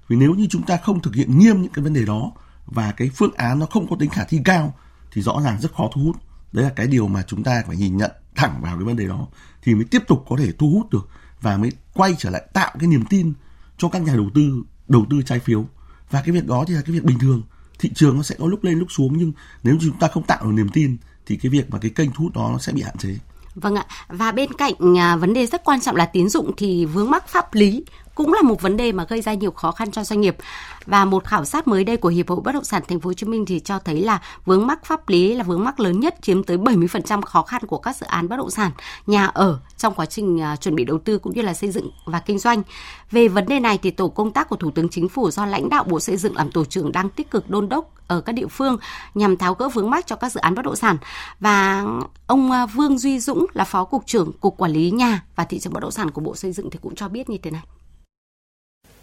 Vì 0.07 0.15
nếu 0.15 0.33
như 0.33 0.47
chúng 0.49 0.63
ta 0.63 0.77
không 0.77 1.01
thực 1.01 1.15
hiện 1.15 1.39
nghiêm 1.39 1.61
những 1.61 1.71
cái 1.73 1.83
vấn 1.83 1.93
đề 1.93 2.05
đó 2.05 2.31
và 2.65 2.91
cái 2.91 3.09
phương 3.15 3.33
án 3.35 3.59
nó 3.59 3.65
không 3.65 3.87
có 3.89 3.95
tính 3.99 4.09
khả 4.09 4.23
thi 4.23 4.41
cao 4.45 4.73
thì 5.11 5.21
rõ 5.21 5.41
ràng 5.43 5.61
rất 5.61 5.73
khó 5.73 5.89
thu 5.93 6.01
hút. 6.01 6.15
Đấy 6.51 6.65
là 6.65 6.71
cái 6.75 6.87
điều 6.87 7.07
mà 7.07 7.23
chúng 7.27 7.43
ta 7.43 7.63
phải 7.67 7.77
nhìn 7.77 7.97
nhận 7.97 8.11
thẳng 8.35 8.59
vào 8.61 8.77
cái 8.77 8.85
vấn 8.85 8.95
đề 8.95 9.07
đó 9.07 9.27
thì 9.63 9.75
mới 9.75 9.83
tiếp 9.83 10.03
tục 10.07 10.25
có 10.29 10.35
thể 10.39 10.51
thu 10.51 10.71
hút 10.71 10.89
được 10.89 11.09
và 11.41 11.57
mới 11.57 11.71
quay 11.93 12.15
trở 12.19 12.29
lại 12.29 12.43
tạo 12.53 12.71
cái 12.79 12.87
niềm 12.87 13.05
tin 13.09 13.33
cho 13.77 13.89
các 13.89 14.01
nhà 14.01 14.15
đầu 14.15 14.29
tư 14.35 14.63
đầu 14.87 15.05
tư 15.09 15.21
trái 15.25 15.39
phiếu. 15.39 15.65
Và 16.11 16.21
cái 16.21 16.31
việc 16.31 16.47
đó 16.47 16.63
thì 16.67 16.73
là 16.73 16.81
cái 16.81 16.93
việc 16.93 17.03
bình 17.03 17.19
thường. 17.19 17.43
Thị 17.79 17.91
trường 17.95 18.17
nó 18.17 18.23
sẽ 18.23 18.35
có 18.39 18.47
lúc 18.47 18.63
lên 18.63 18.79
lúc 18.79 18.87
xuống 18.91 19.17
nhưng 19.17 19.31
nếu 19.63 19.77
chúng 19.81 19.99
ta 19.99 20.07
không 20.07 20.23
tạo 20.23 20.43
được 20.43 20.51
niềm 20.53 20.69
tin 20.73 20.97
thì 21.25 21.37
cái 21.37 21.49
việc 21.49 21.69
mà 21.69 21.79
cái 21.79 21.91
kênh 21.91 22.11
thu 22.11 22.23
hút 22.23 22.33
đó 22.33 22.49
nó 22.51 22.57
sẽ 22.57 22.73
bị 22.73 22.81
hạn 22.81 22.97
chế. 22.97 23.15
Vâng 23.55 23.75
ạ, 23.75 23.85
và 24.07 24.31
bên 24.31 24.53
cạnh 24.53 24.97
à, 24.97 25.15
vấn 25.15 25.33
đề 25.33 25.45
rất 25.45 25.63
quan 25.63 25.81
trọng 25.81 25.95
là 25.95 26.05
tín 26.05 26.29
dụng 26.29 26.51
thì 26.57 26.85
vướng 26.85 27.11
mắc 27.11 27.27
pháp 27.27 27.53
lý 27.53 27.85
cũng 28.21 28.33
là 28.33 28.41
một 28.41 28.61
vấn 28.61 28.77
đề 28.77 28.91
mà 28.91 29.05
gây 29.09 29.21
ra 29.21 29.33
nhiều 29.33 29.51
khó 29.51 29.71
khăn 29.71 29.91
cho 29.91 30.03
doanh 30.03 30.21
nghiệp. 30.21 30.35
Và 30.85 31.05
một 31.05 31.23
khảo 31.23 31.45
sát 31.45 31.67
mới 31.67 31.83
đây 31.83 31.97
của 31.97 32.09
Hiệp 32.09 32.29
hội 32.29 32.41
Bất 32.43 32.51
động 32.51 32.63
sản 32.63 32.81
Thành 32.87 32.99
phố 32.99 33.07
Hồ 33.07 33.13
Chí 33.13 33.25
Minh 33.25 33.45
thì 33.45 33.59
cho 33.59 33.79
thấy 33.79 34.01
là 34.01 34.21
vướng 34.45 34.67
mắc 34.67 34.85
pháp 34.85 35.09
lý 35.09 35.35
là 35.35 35.43
vướng 35.43 35.63
mắc 35.63 35.79
lớn 35.79 35.99
nhất 35.99 36.15
chiếm 36.21 36.43
tới 36.43 36.57
70% 36.57 37.21
khó 37.21 37.41
khăn 37.41 37.61
của 37.67 37.77
các 37.77 37.95
dự 37.95 38.05
án 38.05 38.29
bất 38.29 38.35
động 38.37 38.49
sản, 38.49 38.71
nhà 39.07 39.25
ở 39.25 39.59
trong 39.77 39.93
quá 39.93 40.05
trình 40.05 40.41
à, 40.41 40.55
chuẩn 40.55 40.75
bị 40.75 40.85
đầu 40.85 40.97
tư 40.97 41.17
cũng 41.17 41.33
như 41.33 41.41
là 41.41 41.53
xây 41.53 41.71
dựng 41.71 41.91
và 42.05 42.19
kinh 42.19 42.39
doanh. 42.39 42.63
Về 43.11 43.27
vấn 43.27 43.45
đề 43.45 43.59
này 43.59 43.79
thì 43.81 43.91
tổ 43.91 44.07
công 44.07 44.31
tác 44.31 44.49
của 44.49 44.55
Thủ 44.55 44.71
tướng 44.71 44.89
Chính 44.89 45.09
phủ 45.09 45.31
do 45.31 45.45
lãnh 45.45 45.69
đạo 45.69 45.83
Bộ 45.83 45.99
Xây 45.99 46.17
dựng 46.17 46.35
làm 46.35 46.51
tổ 46.51 46.65
trưởng 46.65 46.91
đang 46.91 47.09
tích 47.09 47.31
cực 47.31 47.49
đôn 47.49 47.69
đốc 47.69 47.91
ở 48.07 48.21
các 48.21 48.33
địa 48.33 48.47
phương 48.47 48.77
nhằm 49.13 49.37
tháo 49.37 49.53
gỡ 49.53 49.69
vướng 49.69 49.89
mắc 49.89 50.07
cho 50.07 50.15
các 50.15 50.31
dự 50.31 50.39
án 50.39 50.55
bất 50.55 50.65
động 50.65 50.75
sản. 50.75 50.97
Và 51.39 51.85
ông 52.27 52.51
à, 52.51 52.65
Vương 52.65 52.97
Duy 52.97 53.19
Dũng 53.19 53.45
là 53.53 53.63
Phó 53.63 53.85
cục 53.85 54.05
trưởng 54.05 54.31
Cục 54.33 54.57
Quản 54.57 54.71
lý 54.71 54.91
nhà 54.91 55.23
và 55.35 55.43
thị 55.43 55.59
trường 55.59 55.73
bất 55.73 55.79
động 55.79 55.91
sản 55.91 56.11
của 56.11 56.21
Bộ 56.21 56.35
Xây 56.35 56.51
dựng 56.51 56.69
thì 56.69 56.79
cũng 56.81 56.95
cho 56.95 57.07
biết 57.07 57.29
như 57.29 57.37
thế 57.37 57.51
này 57.51 57.61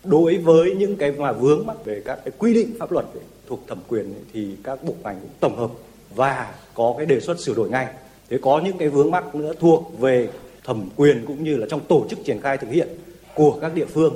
đối 0.04 0.38
với 0.38 0.74
những 0.74 0.96
cái 0.96 1.12
mà 1.12 1.32
vướng 1.32 1.66
mắc 1.66 1.84
về 1.84 2.02
các 2.04 2.18
cái 2.24 2.32
quy 2.38 2.54
định 2.54 2.76
pháp 2.78 2.92
luật 2.92 3.06
thuộc 3.46 3.60
thẩm 3.66 3.78
quyền 3.88 4.14
thì 4.32 4.56
các 4.64 4.84
bộ 4.84 4.94
ngành 5.02 5.20
cũng 5.20 5.30
tổng 5.40 5.56
hợp 5.56 5.70
và 6.14 6.54
có 6.74 6.94
cái 6.96 7.06
đề 7.06 7.20
xuất 7.20 7.40
sửa 7.40 7.54
đổi 7.54 7.70
ngay. 7.70 7.86
Thế 8.28 8.38
có 8.42 8.60
những 8.64 8.78
cái 8.78 8.88
vướng 8.88 9.10
mắc 9.10 9.34
nữa 9.34 9.52
thuộc 9.60 10.00
về 10.00 10.28
thẩm 10.64 10.88
quyền 10.96 11.24
cũng 11.26 11.44
như 11.44 11.56
là 11.56 11.66
trong 11.70 11.80
tổ 11.80 12.06
chức 12.10 12.18
triển 12.24 12.40
khai 12.40 12.58
thực 12.58 12.70
hiện 12.70 12.88
của 13.34 13.58
các 13.60 13.74
địa 13.74 13.86
phương 13.86 14.14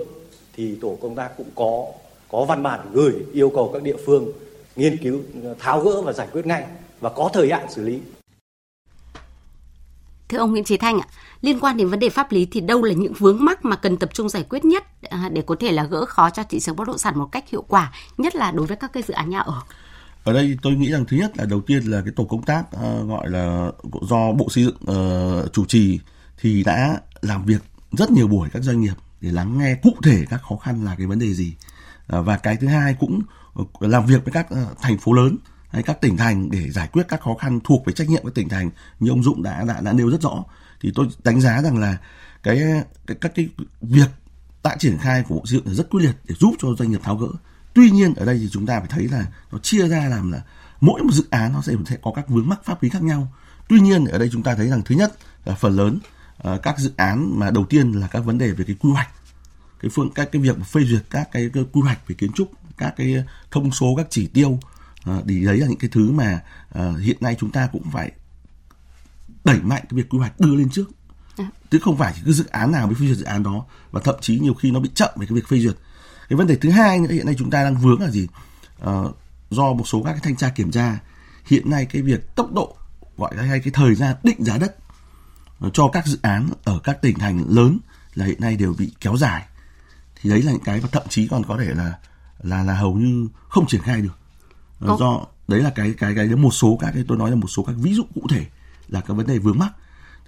thì 0.57 0.77
tổ 0.81 0.99
công 1.01 1.15
tác 1.15 1.37
cũng 1.37 1.51
có 1.55 1.87
có 2.31 2.45
văn 2.45 2.63
bản 2.63 2.81
gửi 2.93 3.13
yêu 3.33 3.51
cầu 3.51 3.71
các 3.73 3.83
địa 3.83 3.97
phương 4.07 4.33
nghiên 4.77 4.97
cứu 4.97 5.21
tháo 5.59 5.81
gỡ 5.81 6.03
và 6.03 6.13
giải 6.13 6.29
quyết 6.33 6.47
ngay 6.47 6.65
và 7.01 7.11
có 7.11 7.31
thời 7.33 7.51
hạn 7.51 7.67
xử 7.71 7.83
lý. 7.83 7.99
Thưa 10.29 10.39
ông 10.39 10.51
Nguyễn 10.51 10.65
Chí 10.65 10.77
Thanh 10.77 11.01
ạ, 11.01 11.09
liên 11.43 11.61
quan 11.61 11.77
đến 11.77 11.89
vấn 11.89 11.99
đề 11.99 12.11
pháp 12.11 12.33
lý 12.33 12.47
thì 12.51 12.61
đâu 12.61 12.83
là 12.83 12.95
những 12.95 13.13
vướng 13.19 13.45
mắc 13.45 13.65
mà 13.65 13.77
cần 13.77 13.97
tập 13.97 14.11
trung 14.13 14.29
giải 14.29 14.45
quyết 14.49 14.65
nhất 14.65 14.85
à, 15.03 15.31
để 15.33 15.43
có 15.47 15.57
thể 15.61 15.73
là 15.73 15.85
gỡ 15.85 16.05
khó 16.05 16.31
cho 16.31 16.43
thị 16.43 16.61
trường 16.61 16.77
bất 16.77 16.87
động 16.87 16.99
sản 16.99 17.19
một 17.19 17.27
cách 17.33 17.51
hiệu 17.51 17.65
quả, 17.69 17.93
nhất 18.19 18.37
là 18.37 18.51
đối 18.51 18.67
với 18.67 18.77
các 18.77 18.93
cái 18.93 19.03
dự 19.03 19.15
án 19.15 19.31
nhà 19.31 19.39
ở? 19.39 19.61
Ở 20.25 20.33
đây 20.33 20.59
tôi 20.63 20.73
nghĩ 20.73 20.93
rằng 20.93 21.05
thứ 21.05 21.17
nhất 21.17 21.33
là 21.37 21.45
đầu 21.45 21.61
tiên 21.61 21.83
là 21.83 22.01
cái 22.05 22.13
tổ 22.17 22.25
công 22.25 22.43
tác 22.43 22.65
uh, 22.75 23.09
gọi 23.09 23.31
là 23.31 23.71
do 24.03 24.33
Bộ 24.33 24.49
Xây 24.51 24.65
dựng 24.65 24.77
uh, 24.77 25.53
chủ 25.53 25.65
trì 25.65 26.01
thì 26.41 26.65
đã 26.65 27.01
làm 27.23 27.45
việc 27.45 27.63
rất 27.93 28.11
nhiều 28.11 28.29
buổi 28.29 28.49
các 28.53 28.63
doanh 28.63 28.81
nghiệp 28.81 28.95
để 29.21 29.33
lắng 29.33 29.59
nghe 29.59 29.75
cụ 29.83 29.97
thể 30.03 30.25
các 30.31 30.43
khó 30.49 30.57
khăn 30.57 30.85
là 30.85 30.95
cái 30.99 31.07
vấn 31.07 31.19
đề 31.19 31.35
gì. 31.35 31.55
Uh, 32.17 32.27
và 32.27 32.37
cái 32.37 32.57
thứ 32.57 32.67
hai 32.67 32.97
cũng 33.01 33.21
ờ, 33.55 33.65
làm 33.81 34.07
việc 34.07 34.25
với 34.25 34.33
các 34.33 34.47
uh, 34.53 34.79
thành 34.81 34.99
phố 34.99 35.13
lớn 35.13 35.37
hay 35.69 35.83
các 35.83 36.01
tỉnh 36.01 36.17
thành 36.17 36.51
để 36.51 36.71
giải 36.71 36.89
quyết 36.93 37.03
các 37.09 37.21
khó 37.21 37.35
khăn 37.35 37.61
thuộc 37.65 37.87
về 37.87 37.93
trách 37.93 38.09
nhiệm 38.09 38.23
của 38.23 38.31
tỉnh 38.31 38.49
thành 38.49 38.71
như 39.01 39.11
ông 39.11 39.23
Dũng 39.23 39.43
đã 39.43 39.65
đã 39.69 39.81
đã 39.81 39.93
nêu 39.93 40.11
rất 40.11 40.21
rõ 40.21 40.45
thì 40.83 40.93
tôi 40.95 41.09
đánh 41.25 41.41
giá 41.41 41.63
rằng 41.63 41.79
là 41.79 41.99
cái, 42.43 42.63
cái 43.07 43.17
các 43.21 43.33
cái 43.35 43.49
việc 43.83 44.09
đã 44.65 44.77
triển 44.79 44.99
khai 44.99 45.25
của 45.29 45.35
bộ 45.35 45.47
xây 45.47 45.59
dựng 45.59 45.67
là 45.67 45.75
rất 45.75 45.91
quyết 45.91 46.01
liệt 46.03 46.17
để 46.29 46.35
giúp 46.41 46.55
cho 46.59 46.69
doanh 46.79 46.91
nghiệp 46.91 47.01
tháo 47.03 47.17
gỡ. 47.17 47.29
Tuy 47.75 47.91
nhiên 47.91 48.15
ở 48.15 48.25
đây 48.25 48.39
thì 48.39 48.49
chúng 48.53 48.67
ta 48.67 48.79
phải 48.79 48.89
thấy 48.89 49.09
là 49.09 49.27
nó 49.53 49.59
chia 49.59 49.89
ra 49.89 50.09
làm 50.09 50.33
là 50.33 50.43
mỗi 50.81 51.03
một 51.03 51.13
dự 51.13 51.25
án 51.31 51.53
nó 51.53 51.63
sẽ 51.63 51.73
sẽ 51.87 51.97
có 52.03 52.13
các 52.17 52.29
vướng 52.29 52.49
mắc 52.49 52.65
pháp 52.65 52.83
lý 52.83 52.89
khác 52.89 53.03
nhau. 53.03 53.33
Tuy 53.69 53.81
nhiên 53.81 54.05
ở 54.05 54.19
đây 54.19 54.29
chúng 54.33 54.43
ta 54.43 54.55
thấy 54.55 54.69
rằng 54.69 54.83
thứ 54.85 54.95
nhất 54.95 55.13
là 55.45 55.55
phần 55.55 55.77
lớn 55.77 55.99
uh, 56.49 56.63
các 56.63 56.79
dự 56.79 56.93
án 56.97 57.39
mà 57.39 57.51
đầu 57.51 57.65
tiên 57.65 57.93
là 57.93 58.07
các 58.07 58.21
vấn 58.21 58.39
đề 58.39 58.51
về 58.51 58.65
cái 58.65 58.77
quy 58.81 58.91
hoạch. 58.91 59.09
Cái 59.81 59.91
phương 59.95 60.11
các 60.15 60.29
cái 60.33 60.43
việc 60.43 60.57
phê 60.65 60.81
duyệt 60.85 61.03
các 61.11 61.29
cái, 61.33 61.51
cái 61.53 61.65
quy 61.73 61.81
hoạch 61.81 62.09
về 62.09 62.15
kiến 62.15 62.33
trúc 62.33 62.51
các 62.79 62.95
cái 62.97 63.25
thông 63.51 63.73
số 63.73 63.95
các 63.97 64.07
chỉ 64.11 64.27
tiêu 64.27 64.51
uh, 65.11 65.25
thì 65.29 65.45
đấy 65.45 65.57
là 65.57 65.67
những 65.67 65.79
cái 65.79 65.91
thứ 65.93 66.11
mà 66.11 66.41
uh, 66.79 67.01
hiện 67.01 67.17
nay 67.21 67.37
chúng 67.39 67.51
ta 67.51 67.69
cũng 67.73 67.91
phải 67.93 68.13
đẩy 69.45 69.61
mạnh 69.63 69.83
cái 69.89 69.97
việc 69.97 70.09
quy 70.11 70.19
hoạch 70.19 70.41
đưa 70.41 70.55
lên 70.55 70.69
trước. 70.71 70.91
À. 71.37 71.51
chứ 71.71 71.79
không 71.79 71.97
phải 71.97 72.13
chỉ 72.17 72.23
cứ 72.25 72.33
dự 72.33 72.45
án 72.45 72.73
nào 72.73 72.87
mới 72.87 72.95
phê 72.95 73.07
duyệt 73.07 73.17
dự 73.17 73.25
án 73.25 73.43
đó 73.43 73.65
và 73.91 74.01
thậm 74.01 74.15
chí 74.21 74.39
nhiều 74.39 74.55
khi 74.55 74.71
nó 74.71 74.81
bị 74.81 74.91
chậm 74.95 75.11
về 75.17 75.27
cái 75.27 75.37
việc 75.37 75.49
phê 75.49 75.59
duyệt. 75.59 75.75
Cái 76.29 76.37
vấn 76.37 76.47
đề 76.47 76.57
thứ 76.57 76.71
hai 76.71 77.01
nữa 77.01 77.11
hiện 77.11 77.27
nay 77.27 77.35
chúng 77.39 77.51
ta 77.51 77.65
đang 77.65 77.77
vướng 77.77 78.01
là 78.01 78.11
gì? 78.11 78.27
Uh, 78.89 79.17
do 79.51 79.73
một 79.73 79.89
số 79.89 80.03
các 80.03 80.13
cái 80.13 80.21
thanh 80.23 80.37
tra 80.37 80.49
kiểm 80.49 80.71
tra 80.71 80.99
hiện 81.45 81.71
nay 81.71 81.87
cái 81.87 82.03
việc 82.03 82.35
tốc 82.35 82.53
độ 82.53 82.77
gọi 83.17 83.37
là 83.37 83.43
hay 83.43 83.61
cái 83.61 83.73
thời 83.73 83.95
gian 83.95 84.17
định 84.23 84.45
giá 84.45 84.59
đất 84.59 84.77
cho 85.73 85.89
các 85.89 86.07
dự 86.07 86.19
án 86.23 86.49
ở 86.65 86.79
các 86.85 87.03
tỉnh 87.03 87.19
thành 87.19 87.45
lớn 87.49 87.79
là 88.15 88.27
hiện 88.27 88.41
nay 88.41 88.57
đều 88.57 88.75
bị 88.79 88.93
kéo 89.01 89.17
dài. 89.17 89.45
Thì 90.21 90.31
đấy 90.31 90.43
là 90.43 90.53
những 90.53 90.65
cái 90.65 90.81
mà 90.81 90.89
thậm 90.93 91.03
chí 91.09 91.29
còn 91.29 91.45
có 91.45 91.57
thể 91.59 91.75
là 91.75 91.99
là 92.43 92.63
là 92.63 92.75
hầu 92.75 92.95
như 92.95 93.29
không 93.49 93.67
triển 93.67 93.83
khai 93.83 94.01
được. 94.01 94.19
Có. 94.81 94.97
do 95.01 95.27
đấy 95.49 95.61
là 95.61 95.71
cái 95.71 95.95
cái 95.99 96.15
cái 96.15 96.27
một 96.27 96.51
số 96.51 96.79
các 96.81 96.91
cái 96.95 97.05
tôi 97.09 97.19
nói 97.19 97.31
là 97.31 97.37
một 97.37 97.49
số 97.49 97.63
các 97.63 97.75
ví 97.79 97.95
dụ 97.95 98.03
cụ 98.15 98.27
thể 98.31 98.47
là 98.93 99.01
cái 99.01 99.17
vấn 99.17 99.27
đề 99.27 99.39
vướng 99.39 99.59
mắc. 99.59 99.73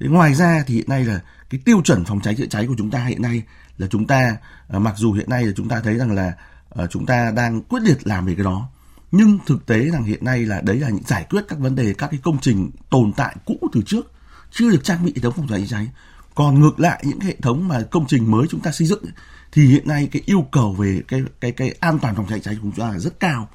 Thế 0.01 0.07
ngoài 0.07 0.35
ra 0.35 0.65
thì 0.67 0.75
hiện 0.75 0.89
nay 0.89 1.05
là 1.05 1.21
cái 1.51 1.61
tiêu 1.65 1.81
chuẩn 1.85 2.05
phòng 2.05 2.21
cháy 2.21 2.35
chữa 2.35 2.47
cháy 2.47 2.67
của 2.67 2.75
chúng 2.79 2.91
ta 2.91 3.05
hiện 3.05 3.23
nay 3.23 3.43
là 3.79 3.87
chúng 3.87 4.07
ta 4.07 4.37
ờ, 4.69 4.79
mặc 4.79 4.95
dù 4.97 5.13
hiện 5.13 5.31
nay 5.31 5.47
là 5.47 5.53
chúng 5.57 5.69
ta 5.69 5.81
thấy 5.81 5.95
rằng 5.95 6.13
là 6.13 6.33
ờ, 6.69 6.87
chúng 6.87 7.07
ta 7.07 7.31
đang 7.31 7.63
quyết 7.63 7.83
liệt 7.83 8.07
làm 8.07 8.27
về 8.27 8.35
cái 8.35 8.45
đó, 8.45 8.69
nhưng 9.13 9.39
thực 9.47 9.67
tế 9.67 9.91
rằng 9.91 10.05
hiện 10.05 10.25
nay 10.25 10.47
là 10.47 10.61
đấy 10.61 10.77
là 10.77 10.89
những 10.89 11.05
giải 11.07 11.27
quyết 11.31 11.45
các 11.49 11.59
vấn 11.59 11.75
đề, 11.75 11.95
các 11.95 12.07
cái 12.11 12.21
công 12.23 12.39
trình 12.41 12.71
tồn 12.91 13.13
tại 13.17 13.37
cũ 13.45 13.57
từ 13.73 13.83
trước, 13.87 14.13
chưa 14.51 14.71
được 14.71 14.85
trang 14.85 15.05
bị 15.05 15.13
hệ 15.17 15.23
thống 15.23 15.33
phòng 15.37 15.49
cháy 15.49 15.61
chữa 15.61 15.67
cháy. 15.67 15.89
Còn 16.35 16.61
ngược 16.61 16.81
lại, 16.81 17.05
những 17.07 17.21
hệ 17.21 17.37
thống 17.43 17.69
mà 17.69 17.81
công 17.91 18.07
trình 18.07 18.31
mới 18.31 18.47
chúng 18.51 18.61
ta 18.61 18.73
xây 18.73 18.87
dựng 18.87 19.05
thì 19.53 19.67
hiện 19.67 19.89
nay 19.89 20.09
cái 20.13 20.23
yêu 20.27 20.47
cầu 20.53 20.73
về 20.73 21.03
cái 21.09 21.23
cái 21.41 21.53
cái 21.53 21.75
an 21.81 21.99
toàn 21.99 22.15
phòng 22.15 22.27
cháy 22.29 22.41
cháy 22.41 22.55
của 22.55 22.61
chúng 22.63 22.87
ta 22.87 22.91
là 22.91 22.99
rất 22.99 23.21
cao. 23.21 23.49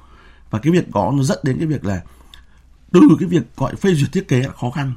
Và 0.50 0.58
cái 0.58 0.72
việc 0.72 0.90
đó 0.90 1.12
nó 1.16 1.22
dẫn 1.22 1.38
đến 1.42 1.58
cái 1.58 1.66
việc 1.66 1.84
là 1.84 2.00
từ 2.92 3.00
cái 3.20 3.28
việc 3.28 3.56
gọi 3.56 3.76
phê 3.76 3.94
duyệt 3.94 4.12
thiết 4.12 4.28
kế 4.28 4.42
là 4.42 4.52
khó 4.60 4.70
khăn. 4.70 4.92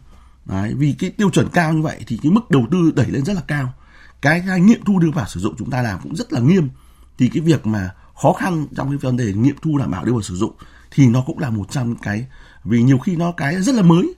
Đấy, 0.46 0.74
vì 0.78 0.96
cái 1.00 1.10
tiêu 1.10 1.30
chuẩn 1.30 1.50
cao 1.50 1.74
như 1.74 1.82
vậy 1.82 2.04
thì 2.08 2.20
cái 2.24 2.32
mức 2.32 2.52
đầu 2.52 2.68
tư 2.72 2.92
đẩy 2.96 3.08
lên 3.08 3.26
rất 3.26 3.34
là 3.34 3.42
cao. 3.48 3.74
Cái, 4.22 4.44
cái 4.48 4.60
nghiệm 4.60 4.84
thu 4.86 5.00
đưa 5.00 5.12
vào 5.12 5.28
sử 5.28 5.40
dụng 5.40 5.56
chúng 5.58 5.70
ta 5.70 5.82
làm 5.82 6.00
cũng 6.04 6.16
rất 6.16 6.34
là 6.34 6.40
nghiêm. 6.40 6.70
Thì 7.18 7.30
cái 7.34 7.42
việc 7.42 7.68
mà 7.68 7.90
khó 8.22 8.34
khăn 8.34 8.68
trong 8.76 8.90
cái 8.90 8.98
vấn 8.98 9.18
đề 9.18 9.34
nghiệm 9.34 9.56
thu 9.62 9.78
đảm 9.78 9.92
bảo 9.92 10.06
đưa 10.06 10.12
vào 10.12 10.22
sử 10.22 10.36
dụng 10.36 10.52
thì 10.92 11.08
nó 11.08 11.24
cũng 11.26 11.40
là 11.40 11.50
một 11.50 11.72
trong 11.72 11.96
cái 11.96 12.26
vì 12.64 12.84
nhiều 12.84 12.98
khi 12.98 13.16
nó 13.16 13.32
cái 13.32 13.62
rất 13.62 13.76
là 13.76 13.82
mới. 13.82 14.14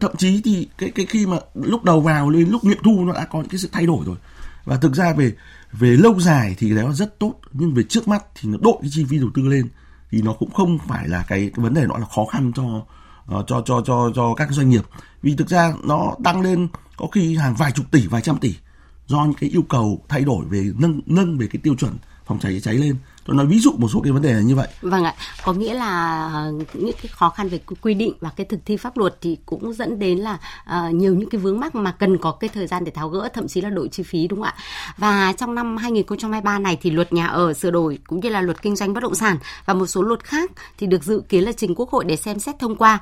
Thậm 0.00 0.16
chí 0.16 0.40
thì 0.44 0.68
cái 0.78 0.90
cái 0.90 1.06
khi 1.06 1.26
mà 1.26 1.36
lúc 1.54 1.84
đầu 1.84 2.00
vào 2.00 2.30
lên 2.30 2.48
lúc 2.48 2.64
nghiệm 2.64 2.78
thu 2.84 3.04
nó 3.04 3.12
đã 3.12 3.24
có 3.24 3.38
những 3.38 3.48
cái 3.48 3.58
sự 3.58 3.68
thay 3.72 3.86
đổi 3.86 4.04
rồi. 4.06 4.16
Và 4.64 4.76
thực 4.76 4.94
ra 4.94 5.12
về 5.12 5.32
về 5.72 5.96
lâu 5.96 6.20
dài 6.20 6.54
thì 6.58 6.70
nó 6.70 6.92
rất 6.92 7.18
tốt 7.18 7.34
nhưng 7.52 7.74
về 7.74 7.82
trước 7.82 8.08
mắt 8.08 8.24
thì 8.34 8.48
nó 8.48 8.58
đội 8.60 8.76
cái 8.80 8.90
chi 8.92 9.06
phí 9.08 9.18
đầu 9.18 9.30
tư 9.34 9.42
lên 9.42 9.68
thì 10.10 10.22
nó 10.22 10.32
cũng 10.32 10.50
không 10.50 10.78
phải 10.88 11.08
là 11.08 11.24
cái, 11.28 11.50
cái 11.56 11.64
vấn 11.64 11.74
đề 11.74 11.86
nó 11.86 11.98
là 11.98 12.06
khó 12.14 12.24
khăn 12.32 12.52
cho 12.56 12.84
uh, 13.34 13.46
cho 13.46 13.62
cho 13.66 13.82
cho 13.86 14.10
cho 14.14 14.34
các 14.34 14.50
doanh 14.50 14.70
nghiệp. 14.70 14.82
Vì 15.22 15.36
thực 15.36 15.48
ra 15.48 15.74
nó 15.84 16.14
tăng 16.24 16.40
lên 16.40 16.68
có 16.96 17.06
khi 17.12 17.36
hàng 17.36 17.54
vài 17.54 17.72
chục 17.72 17.86
tỷ 17.90 18.06
vài 18.06 18.22
trăm 18.22 18.38
tỷ 18.38 18.54
do 19.06 19.24
những 19.24 19.34
cái 19.40 19.50
yêu 19.50 19.62
cầu 19.62 20.04
thay 20.08 20.24
đổi 20.24 20.44
về 20.44 20.70
nâng 20.78 21.00
nâng 21.06 21.38
về 21.38 21.46
cái 21.52 21.60
tiêu 21.62 21.74
chuẩn 21.74 21.92
phòng 22.26 22.38
cháy 22.38 22.52
chữa 22.52 22.60
cháy 22.60 22.74
lên 22.74 22.96
tôi 23.28 23.36
nói 23.36 23.46
ví 23.46 23.58
dụ 23.58 23.72
một 23.78 23.88
số 23.88 24.00
cái 24.00 24.12
vấn 24.12 24.22
đề 24.22 24.32
là 24.32 24.40
như 24.40 24.56
vậy. 24.56 24.68
Vâng 24.82 25.04
ạ. 25.04 25.14
Có 25.44 25.52
nghĩa 25.52 25.74
là 25.74 26.22
ờ, 26.34 26.52
những 26.74 26.92
cái 27.02 27.06
khó 27.10 27.30
khăn 27.30 27.48
về 27.48 27.60
quy 27.80 27.94
định 27.94 28.12
và 28.20 28.30
cái 28.36 28.46
thực 28.46 28.60
thi 28.64 28.76
pháp 28.76 28.96
luật 28.96 29.16
thì 29.20 29.38
cũng 29.46 29.72
dẫn 29.72 29.98
đến 29.98 30.18
là 30.18 30.38
uh, 30.64 30.94
nhiều 30.94 31.14
những 31.14 31.30
cái 31.30 31.40
vướng 31.40 31.60
mắc 31.60 31.74
mà 31.74 31.92
cần 31.92 32.18
có 32.18 32.32
cái 32.32 32.50
thời 32.54 32.66
gian 32.66 32.84
để 32.84 32.90
tháo 32.90 33.08
gỡ 33.08 33.28
thậm 33.34 33.48
chí 33.48 33.60
là 33.60 33.70
đội 33.70 33.88
chi 33.88 34.02
phí 34.02 34.28
đúng 34.28 34.38
không 34.38 34.48
ạ? 34.48 34.54
Và 34.96 35.32
trong 35.32 35.54
năm 35.54 35.76
2023 35.76 36.58
này 36.58 36.78
thì 36.80 36.90
luật 36.90 37.12
nhà 37.12 37.26
ở 37.26 37.52
sửa 37.52 37.70
đổi 37.70 37.98
cũng 38.06 38.20
như 38.20 38.28
là 38.28 38.40
luật 38.40 38.62
kinh 38.62 38.76
doanh 38.76 38.94
bất 38.94 39.02
động 39.02 39.14
sản 39.14 39.38
và 39.64 39.74
một 39.74 39.86
số 39.86 40.02
luật 40.02 40.24
khác 40.24 40.50
thì 40.78 40.86
được 40.86 41.04
dự 41.04 41.22
kiến 41.28 41.44
là 41.44 41.52
trình 41.52 41.74
quốc 41.74 41.90
hội 41.90 42.04
để 42.04 42.16
xem 42.16 42.38
xét 42.38 42.58
thông 42.58 42.76
qua. 42.76 42.98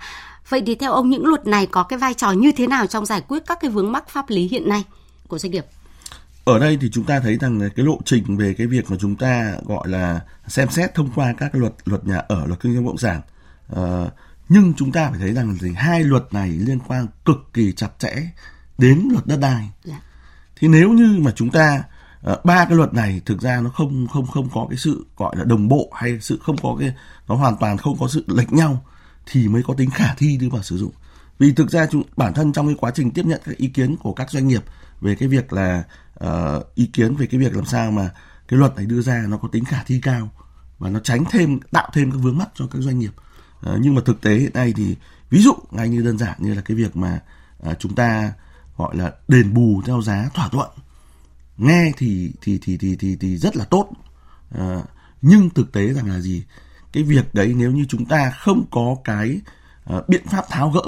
Vậy 0.48 0.62
thì 0.66 0.74
theo 0.74 0.92
ông 0.92 1.10
những 1.10 1.26
luật 1.26 1.46
này 1.46 1.66
có 1.66 1.82
cái 1.82 1.98
vai 1.98 2.14
trò 2.14 2.32
như 2.32 2.52
thế 2.52 2.66
nào 2.66 2.86
trong 2.86 3.06
giải 3.06 3.20
quyết 3.28 3.42
các 3.46 3.58
cái 3.60 3.70
vướng 3.70 3.92
mắc 3.92 4.08
pháp 4.08 4.30
lý 4.30 4.48
hiện 4.48 4.68
nay 4.68 4.84
của 5.28 5.38
doanh 5.38 5.52
nghiệp? 5.52 5.64
Ở 6.46 6.58
đây 6.58 6.78
thì 6.80 6.90
chúng 6.90 7.04
ta 7.04 7.20
thấy 7.20 7.36
rằng 7.36 7.60
cái 7.76 7.86
lộ 7.86 7.98
trình 8.04 8.36
về 8.36 8.54
cái 8.54 8.66
việc 8.66 8.90
mà 8.90 8.96
chúng 9.00 9.16
ta 9.16 9.56
gọi 9.64 9.88
là 9.88 10.20
xem 10.46 10.68
xét 10.68 10.94
thông 10.94 11.10
qua 11.14 11.34
các 11.38 11.54
luật 11.54 11.72
luật 11.84 12.04
nhà 12.06 12.16
ở 12.16 12.46
luật 12.46 12.60
kinh 12.60 12.74
doanh 12.74 12.84
bất 12.84 12.90
động 12.90 12.98
sản. 12.98 13.20
Uh, 13.72 14.12
nhưng 14.48 14.74
chúng 14.74 14.92
ta 14.92 15.10
phải 15.10 15.18
thấy 15.18 15.32
rằng 15.32 15.56
thì 15.60 15.72
hai 15.76 16.04
luật 16.04 16.24
này 16.30 16.48
liên 16.48 16.78
quan 16.88 17.06
cực 17.24 17.36
kỳ 17.52 17.72
chặt 17.72 17.88
chẽ 17.98 18.14
đến 18.78 19.08
luật 19.12 19.26
đất 19.26 19.36
đai. 19.40 19.70
Dạ. 19.84 20.00
thì 20.60 20.68
nếu 20.68 20.90
như 20.90 21.18
mà 21.20 21.32
chúng 21.36 21.50
ta 21.50 21.82
uh, 22.32 22.44
ba 22.44 22.64
cái 22.64 22.76
luật 22.76 22.94
này 22.94 23.20
thực 23.24 23.40
ra 23.42 23.60
nó 23.60 23.70
không 23.70 24.06
không 24.06 24.26
không 24.26 24.48
có 24.54 24.66
cái 24.70 24.78
sự 24.78 25.06
gọi 25.16 25.36
là 25.36 25.44
đồng 25.44 25.68
bộ 25.68 25.90
hay 25.94 26.18
sự 26.20 26.38
không 26.42 26.56
có 26.62 26.76
cái 26.80 26.94
nó 27.28 27.34
hoàn 27.34 27.56
toàn 27.60 27.78
không 27.78 27.96
có 28.00 28.08
sự 28.08 28.24
lệch 28.26 28.52
nhau 28.52 28.84
thì 29.26 29.48
mới 29.48 29.62
có 29.62 29.74
tính 29.74 29.90
khả 29.90 30.14
thi 30.14 30.36
đưa 30.36 30.48
vào 30.48 30.62
sử 30.62 30.78
dụng 30.78 30.92
vì 31.38 31.52
thực 31.52 31.70
ra 31.70 31.86
chúng, 31.86 32.02
bản 32.16 32.34
thân 32.34 32.52
trong 32.52 32.66
cái 32.66 32.76
quá 32.78 32.90
trình 32.94 33.10
tiếp 33.10 33.26
nhận 33.26 33.40
các 33.44 33.56
ý 33.56 33.68
kiến 33.68 33.96
của 33.96 34.12
các 34.12 34.30
doanh 34.30 34.48
nghiệp 34.48 34.62
về 35.00 35.14
cái 35.14 35.28
việc 35.28 35.52
là 35.52 35.84
uh, 36.24 36.74
ý 36.74 36.86
kiến 36.86 37.16
về 37.16 37.26
cái 37.26 37.40
việc 37.40 37.56
làm 37.56 37.64
sao 37.64 37.90
mà 37.90 38.10
cái 38.48 38.58
luật 38.58 38.76
này 38.76 38.86
đưa 38.86 39.00
ra 39.00 39.24
nó 39.28 39.36
có 39.36 39.48
tính 39.52 39.64
khả 39.64 39.82
thi 39.82 40.00
cao 40.02 40.28
và 40.78 40.90
nó 40.90 41.00
tránh 41.00 41.24
thêm 41.30 41.60
tạo 41.60 41.90
thêm 41.92 42.10
các 42.10 42.18
vướng 42.18 42.38
mắc 42.38 42.48
cho 42.54 42.66
các 42.66 42.78
doanh 42.82 42.98
nghiệp. 42.98 43.12
Uh, 43.70 43.78
nhưng 43.80 43.94
mà 43.94 44.02
thực 44.04 44.20
tế 44.20 44.34
hiện 44.34 44.52
nay 44.54 44.72
thì 44.76 44.96
ví 45.30 45.42
dụ 45.42 45.52
ngay 45.70 45.88
như 45.88 46.02
đơn 46.02 46.18
giản 46.18 46.34
như 46.38 46.54
là 46.54 46.62
cái 46.62 46.76
việc 46.76 46.96
mà 46.96 47.20
uh, 47.70 47.78
chúng 47.78 47.94
ta 47.94 48.32
gọi 48.76 48.96
là 48.96 49.12
đền 49.28 49.54
bù 49.54 49.82
theo 49.86 50.02
giá 50.02 50.30
thỏa 50.34 50.48
thuận 50.48 50.68
nghe 51.56 51.92
thì 51.96 52.32
thì 52.40 52.58
thì 52.62 52.76
thì 52.76 52.96
thì, 52.96 53.16
thì 53.20 53.36
rất 53.36 53.56
là 53.56 53.64
tốt. 53.64 53.90
Uh, 54.54 54.84
nhưng 55.22 55.50
thực 55.50 55.72
tế 55.72 55.92
rằng 55.92 56.06
là 56.06 56.20
gì? 56.20 56.44
Cái 56.92 57.02
việc 57.02 57.34
đấy 57.34 57.54
nếu 57.56 57.72
như 57.72 57.84
chúng 57.88 58.06
ta 58.06 58.30
không 58.30 58.64
có 58.70 58.96
cái 59.04 59.40
uh, 59.96 60.08
biện 60.08 60.26
pháp 60.26 60.44
tháo 60.50 60.70
gỡ 60.70 60.82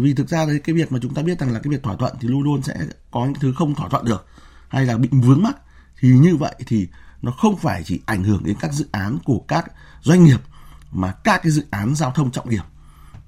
vì 0.00 0.14
thực 0.14 0.28
ra 0.28 0.46
đấy 0.46 0.60
cái 0.64 0.74
việc 0.74 0.92
mà 0.92 0.98
chúng 1.02 1.14
ta 1.14 1.22
biết 1.22 1.38
rằng 1.38 1.52
là 1.52 1.60
cái 1.60 1.70
việc 1.70 1.82
thỏa 1.82 1.96
thuận 1.96 2.14
thì 2.20 2.28
luôn 2.28 2.42
luôn 2.42 2.62
sẽ 2.62 2.74
có 3.10 3.24
những 3.24 3.34
thứ 3.40 3.52
không 3.56 3.74
thỏa 3.74 3.88
thuận 3.88 4.04
được 4.04 4.26
hay 4.68 4.86
là 4.86 4.98
bị 4.98 5.08
vướng 5.12 5.42
mắc. 5.42 5.56
Thì 5.98 6.08
như 6.08 6.36
vậy 6.36 6.54
thì 6.66 6.88
nó 7.22 7.32
không 7.32 7.56
phải 7.56 7.82
chỉ 7.84 8.00
ảnh 8.06 8.24
hưởng 8.24 8.44
đến 8.44 8.56
các 8.60 8.72
dự 8.72 8.86
án 8.92 9.18
của 9.24 9.38
các 9.48 9.72
doanh 10.02 10.24
nghiệp 10.24 10.40
mà 10.92 11.12
các 11.12 11.40
cái 11.42 11.52
dự 11.52 11.64
án 11.70 11.94
giao 11.94 12.10
thông 12.10 12.30
trọng 12.30 12.50
điểm 12.50 12.64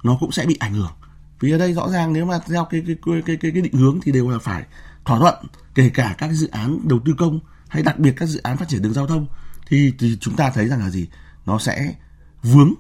nó 0.02 0.16
cũng 0.20 0.32
sẽ 0.32 0.46
bị 0.46 0.56
ảnh 0.60 0.74
hưởng. 0.74 0.92
Vì 1.40 1.50
ở 1.52 1.58
đây 1.58 1.72
rõ 1.72 1.88
ràng 1.88 2.12
nếu 2.12 2.26
mà 2.26 2.38
theo 2.38 2.64
cái 2.64 2.82
cái 2.86 2.96
cái 3.06 3.22
cái, 3.26 3.36
cái, 3.36 3.50
cái 3.54 3.62
định 3.62 3.72
hướng 3.72 4.00
thì 4.02 4.12
đều 4.12 4.28
là 4.28 4.38
phải 4.38 4.64
thỏa 5.04 5.18
thuận 5.18 5.34
kể 5.74 5.88
cả 5.88 6.14
các 6.18 6.32
dự 6.32 6.48
án 6.48 6.78
đầu 6.88 7.00
tư 7.04 7.14
công 7.18 7.40
hay 7.68 7.82
đặc 7.82 7.98
biệt 7.98 8.14
các 8.16 8.26
dự 8.26 8.40
án 8.42 8.56
phát 8.56 8.68
triển 8.68 8.82
đường 8.82 8.92
giao 8.92 9.06
thông 9.06 9.26
thì 9.66 9.92
thì 9.98 10.16
chúng 10.20 10.36
ta 10.36 10.50
thấy 10.50 10.68
rằng 10.68 10.80
là 10.80 10.90
gì? 10.90 11.08
Nó 11.46 11.58
sẽ 11.58 11.94
vướng 12.42 12.74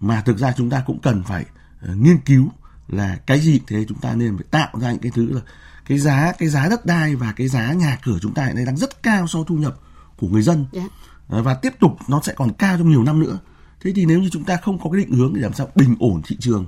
mà 0.00 0.20
thực 0.20 0.38
ra 0.38 0.52
chúng 0.56 0.70
ta 0.70 0.82
cũng 0.86 1.00
cần 1.00 1.22
phải 1.22 1.44
uh, 1.84 1.96
nghiên 1.96 2.18
cứu 2.18 2.48
là 2.90 3.18
cái 3.26 3.40
gì 3.40 3.60
thế 3.66 3.84
chúng 3.88 3.98
ta 3.98 4.14
nên 4.14 4.36
phải 4.36 4.46
tạo 4.50 4.68
ra 4.80 4.90
những 4.90 5.00
cái 5.00 5.12
thứ 5.14 5.32
là 5.32 5.40
cái 5.86 5.98
giá 5.98 6.32
cái 6.38 6.48
giá 6.48 6.68
đất 6.68 6.86
đai 6.86 7.16
và 7.16 7.32
cái 7.32 7.48
giá 7.48 7.72
nhà 7.72 7.98
cửa 8.02 8.18
chúng 8.22 8.34
ta 8.34 8.46
hiện 8.46 8.54
nay 8.54 8.64
đang 8.64 8.76
rất 8.76 9.02
cao 9.02 9.26
so 9.26 9.44
thu 9.44 9.56
nhập 9.56 9.76
của 10.16 10.28
người 10.28 10.42
dân 10.42 10.66
yeah. 10.72 10.90
Dạ. 11.28 11.40
và 11.40 11.54
tiếp 11.54 11.72
tục 11.80 11.96
nó 12.08 12.20
sẽ 12.24 12.32
còn 12.36 12.52
cao 12.52 12.78
trong 12.78 12.90
nhiều 12.90 13.04
năm 13.04 13.20
nữa 13.20 13.38
thế 13.80 13.92
thì 13.94 14.06
nếu 14.06 14.20
như 14.20 14.28
chúng 14.32 14.44
ta 14.44 14.56
không 14.56 14.78
có 14.78 14.90
cái 14.90 15.00
định 15.00 15.12
hướng 15.12 15.34
để 15.34 15.40
làm 15.40 15.52
sao 15.52 15.68
bình 15.74 15.96
ổn 16.00 16.22
thị 16.26 16.36
trường 16.40 16.66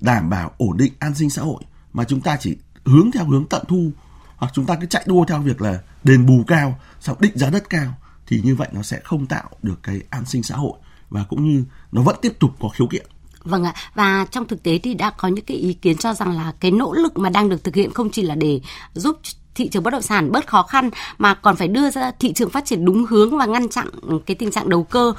đảm 0.00 0.30
bảo 0.30 0.52
ổn 0.58 0.76
định 0.76 0.92
an 0.98 1.14
sinh 1.14 1.30
xã 1.30 1.42
hội 1.42 1.62
mà 1.92 2.04
chúng 2.04 2.20
ta 2.20 2.36
chỉ 2.40 2.56
hướng 2.84 3.10
theo 3.10 3.24
hướng 3.24 3.46
tận 3.46 3.64
thu 3.68 3.90
hoặc 4.36 4.52
chúng 4.54 4.66
ta 4.66 4.76
cứ 4.80 4.86
chạy 4.86 5.04
đua 5.06 5.24
theo 5.24 5.42
việc 5.42 5.60
là 5.60 5.80
đền 6.04 6.26
bù 6.26 6.44
cao 6.46 6.78
sau 7.00 7.16
định 7.20 7.38
giá 7.38 7.50
đất 7.50 7.70
cao 7.70 7.94
thì 8.26 8.40
như 8.40 8.54
vậy 8.56 8.68
nó 8.72 8.82
sẽ 8.82 9.00
không 9.04 9.26
tạo 9.26 9.50
được 9.62 9.82
cái 9.82 10.00
an 10.10 10.24
sinh 10.24 10.42
xã 10.42 10.56
hội 10.56 10.78
và 11.10 11.24
cũng 11.24 11.44
như 11.48 11.64
nó 11.92 12.02
vẫn 12.02 12.16
tiếp 12.22 12.32
tục 12.40 12.50
có 12.60 12.68
khiếu 12.68 12.86
kiện 12.86 13.06
Vâng 13.44 13.64
ạ, 13.64 13.74
và 13.94 14.26
trong 14.30 14.46
thực 14.46 14.62
tế 14.62 14.78
thì 14.78 14.94
đã 14.94 15.10
có 15.10 15.28
những 15.28 15.44
cái 15.44 15.56
ý 15.56 15.72
kiến 15.72 15.96
cho 15.96 16.14
rằng 16.14 16.36
là 16.36 16.52
cái 16.60 16.70
nỗ 16.70 16.92
lực 16.92 17.18
mà 17.18 17.28
đang 17.28 17.48
được 17.48 17.64
thực 17.64 17.74
hiện 17.74 17.92
không 17.92 18.10
chỉ 18.10 18.22
là 18.22 18.34
để 18.34 18.60
giúp 18.94 19.18
thị 19.54 19.68
trường 19.68 19.82
bất 19.82 19.90
động 19.90 20.02
sản 20.02 20.32
bớt 20.32 20.46
khó 20.46 20.62
khăn 20.62 20.90
mà 21.18 21.34
còn 21.34 21.56
phải 21.56 21.68
đưa 21.68 21.90
ra 21.90 22.10
thị 22.10 22.32
trường 22.32 22.50
phát 22.50 22.64
triển 22.64 22.84
đúng 22.84 23.06
hướng 23.06 23.38
và 23.38 23.46
ngăn 23.46 23.68
chặn 23.68 23.88
cái 24.26 24.34
tình 24.34 24.50
trạng 24.50 24.68
đầu 24.68 24.84
cơ 24.84 25.12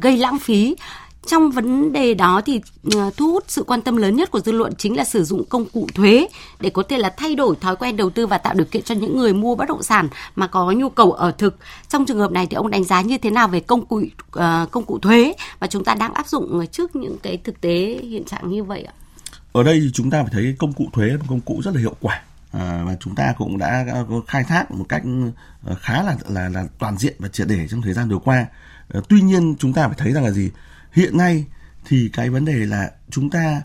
gây 0.00 0.16
lãng 0.16 0.38
phí 0.38 0.76
trong 1.26 1.50
vấn 1.50 1.92
đề 1.92 2.14
đó 2.14 2.40
thì 2.46 2.60
ờ, 2.94 3.10
thu 3.16 3.32
hút 3.32 3.44
sự 3.48 3.62
quan 3.62 3.82
tâm 3.82 3.96
lớn 3.96 4.16
nhất 4.16 4.30
của 4.30 4.40
dư 4.40 4.52
luận 4.52 4.72
chính 4.78 4.96
là 4.96 5.04
sử 5.04 5.24
dụng 5.24 5.44
công 5.48 5.64
cụ 5.72 5.86
thuế 5.94 6.28
để 6.60 6.70
có 6.70 6.82
thể 6.88 6.98
là 6.98 7.14
thay 7.16 7.34
đổi 7.34 7.56
thói 7.60 7.76
quen 7.76 7.96
đầu 7.96 8.10
tư 8.10 8.26
và 8.26 8.38
tạo 8.38 8.54
điều 8.54 8.64
kiện 8.64 8.82
cho 8.82 8.94
những 8.94 9.16
người 9.16 9.32
mua 9.32 9.54
bất 9.54 9.68
động 9.68 9.82
sản 9.82 10.08
mà 10.36 10.46
có 10.46 10.72
nhu 10.72 10.88
cầu 10.88 11.12
ở 11.12 11.30
thực. 11.30 11.56
Trong 11.88 12.06
trường 12.06 12.18
hợp 12.18 12.32
này 12.32 12.46
thì 12.46 12.54
ông 12.54 12.70
đánh 12.70 12.84
giá 12.84 13.00
như 13.00 13.18
thế 13.18 13.30
nào 13.30 13.48
về 13.48 13.60
công 13.60 13.86
cụ 13.86 13.96
uh, 13.96 14.42
công 14.70 14.84
cụ 14.86 14.98
thuế 14.98 15.34
mà 15.60 15.66
chúng 15.66 15.84
ta 15.84 15.94
đang 15.94 16.14
áp 16.14 16.26
dụng 16.28 16.66
trước 16.66 16.96
những 16.96 17.16
cái 17.22 17.36
thực 17.36 17.60
tế 17.60 17.98
hiện 18.02 18.24
trạng 18.24 18.50
như 18.50 18.64
vậy 18.64 18.82
ạ? 18.82 18.92
Ở 19.52 19.62
đây 19.62 19.80
thì 19.82 19.90
chúng 19.94 20.10
ta 20.10 20.22
phải 20.22 20.30
thấy 20.32 20.54
công 20.58 20.72
cụ 20.72 20.84
thuế 20.92 21.06
là 21.06 21.16
một 21.16 21.24
công 21.28 21.40
cụ 21.40 21.60
rất 21.64 21.74
là 21.74 21.80
hiệu 21.80 21.96
quả 22.00 22.22
à, 22.52 22.82
và 22.86 22.96
chúng 23.00 23.14
ta 23.14 23.34
cũng 23.38 23.58
đã 23.58 23.84
khai 24.26 24.44
thác 24.44 24.70
một 24.70 24.84
cách 24.88 25.02
ờ, 25.64 25.74
khá 25.80 26.02
là 26.02 26.16
là 26.28 26.48
là 26.48 26.64
toàn 26.78 26.98
diện 26.98 27.14
và 27.18 27.28
triệt 27.28 27.46
để 27.48 27.68
trong 27.68 27.82
thời 27.82 27.92
gian 27.92 28.08
vừa 28.08 28.18
qua. 28.18 28.46
À, 28.88 29.00
tuy 29.08 29.20
nhiên 29.20 29.54
chúng 29.58 29.72
ta 29.72 29.86
phải 29.88 29.96
thấy 29.98 30.12
rằng 30.12 30.24
là 30.24 30.30
gì? 30.30 30.50
Hiện 30.94 31.16
nay 31.16 31.44
thì 31.84 32.10
cái 32.12 32.30
vấn 32.30 32.44
đề 32.44 32.52
là 32.52 32.90
chúng 33.10 33.30
ta 33.30 33.62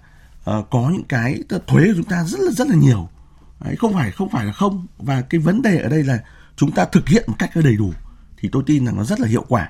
uh, 0.49 0.69
có 0.69 0.89
những 0.93 1.03
cái 1.03 1.43
thuế 1.49 1.87
của 1.87 1.93
chúng 1.95 2.03
ta 2.03 2.23
rất 2.23 2.39
là 2.39 2.51
rất 2.51 2.67
là 2.67 2.75
nhiều. 2.75 3.09
Đấy, 3.65 3.75
không 3.75 3.93
phải 3.93 4.11
không 4.11 4.29
phải 4.29 4.45
là 4.45 4.51
không 4.51 4.87
và 4.97 5.21
cái 5.21 5.39
vấn 5.39 5.61
đề 5.61 5.77
ở 5.77 5.89
đây 5.89 6.03
là 6.03 6.19
chúng 6.55 6.71
ta 6.71 6.85
thực 6.85 7.09
hiện 7.09 7.23
một 7.27 7.35
cách 7.39 7.49
đầy 7.55 7.75
đủ 7.75 7.93
thì 8.37 8.49
tôi 8.51 8.63
tin 8.65 8.85
rằng 8.85 8.97
nó 8.97 9.03
rất 9.03 9.19
là 9.19 9.27
hiệu 9.27 9.45
quả. 9.47 9.69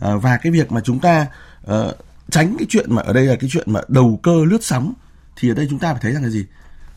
À, 0.00 0.16
và 0.16 0.36
cái 0.36 0.52
việc 0.52 0.72
mà 0.72 0.80
chúng 0.80 1.00
ta 1.00 1.26
uh, 1.70 1.96
tránh 2.30 2.56
cái 2.58 2.66
chuyện 2.68 2.94
mà 2.94 3.02
ở 3.02 3.12
đây 3.12 3.24
là 3.24 3.36
cái 3.36 3.50
chuyện 3.52 3.72
mà 3.72 3.80
đầu 3.88 4.20
cơ 4.22 4.44
lướt 4.44 4.64
sóng 4.64 4.92
thì 5.36 5.50
ở 5.50 5.54
đây 5.54 5.66
chúng 5.70 5.78
ta 5.78 5.92
phải 5.92 6.02
thấy 6.02 6.12
rằng 6.12 6.22
là 6.22 6.28
gì? 6.28 6.46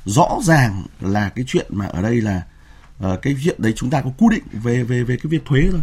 rõ 0.06 0.40
ràng 0.44 0.84
là 1.02 1.30
cái 1.30 1.46
chuyện 1.48 1.66
mà 1.70 1.86
ở 1.86 2.02
đây 2.02 2.22
là 2.22 2.42
uh, 3.06 3.22
cái 3.22 3.36
chuyện 3.44 3.56
đấy 3.62 3.74
chúng 3.76 3.90
ta 3.90 4.02
có 4.02 4.10
quy 4.18 4.28
định 4.32 4.44
về 4.54 4.84
về 4.84 5.04
về 5.04 5.18
cái 5.18 5.30
việc 5.30 5.46
thuế 5.46 5.62
rồi 5.62 5.82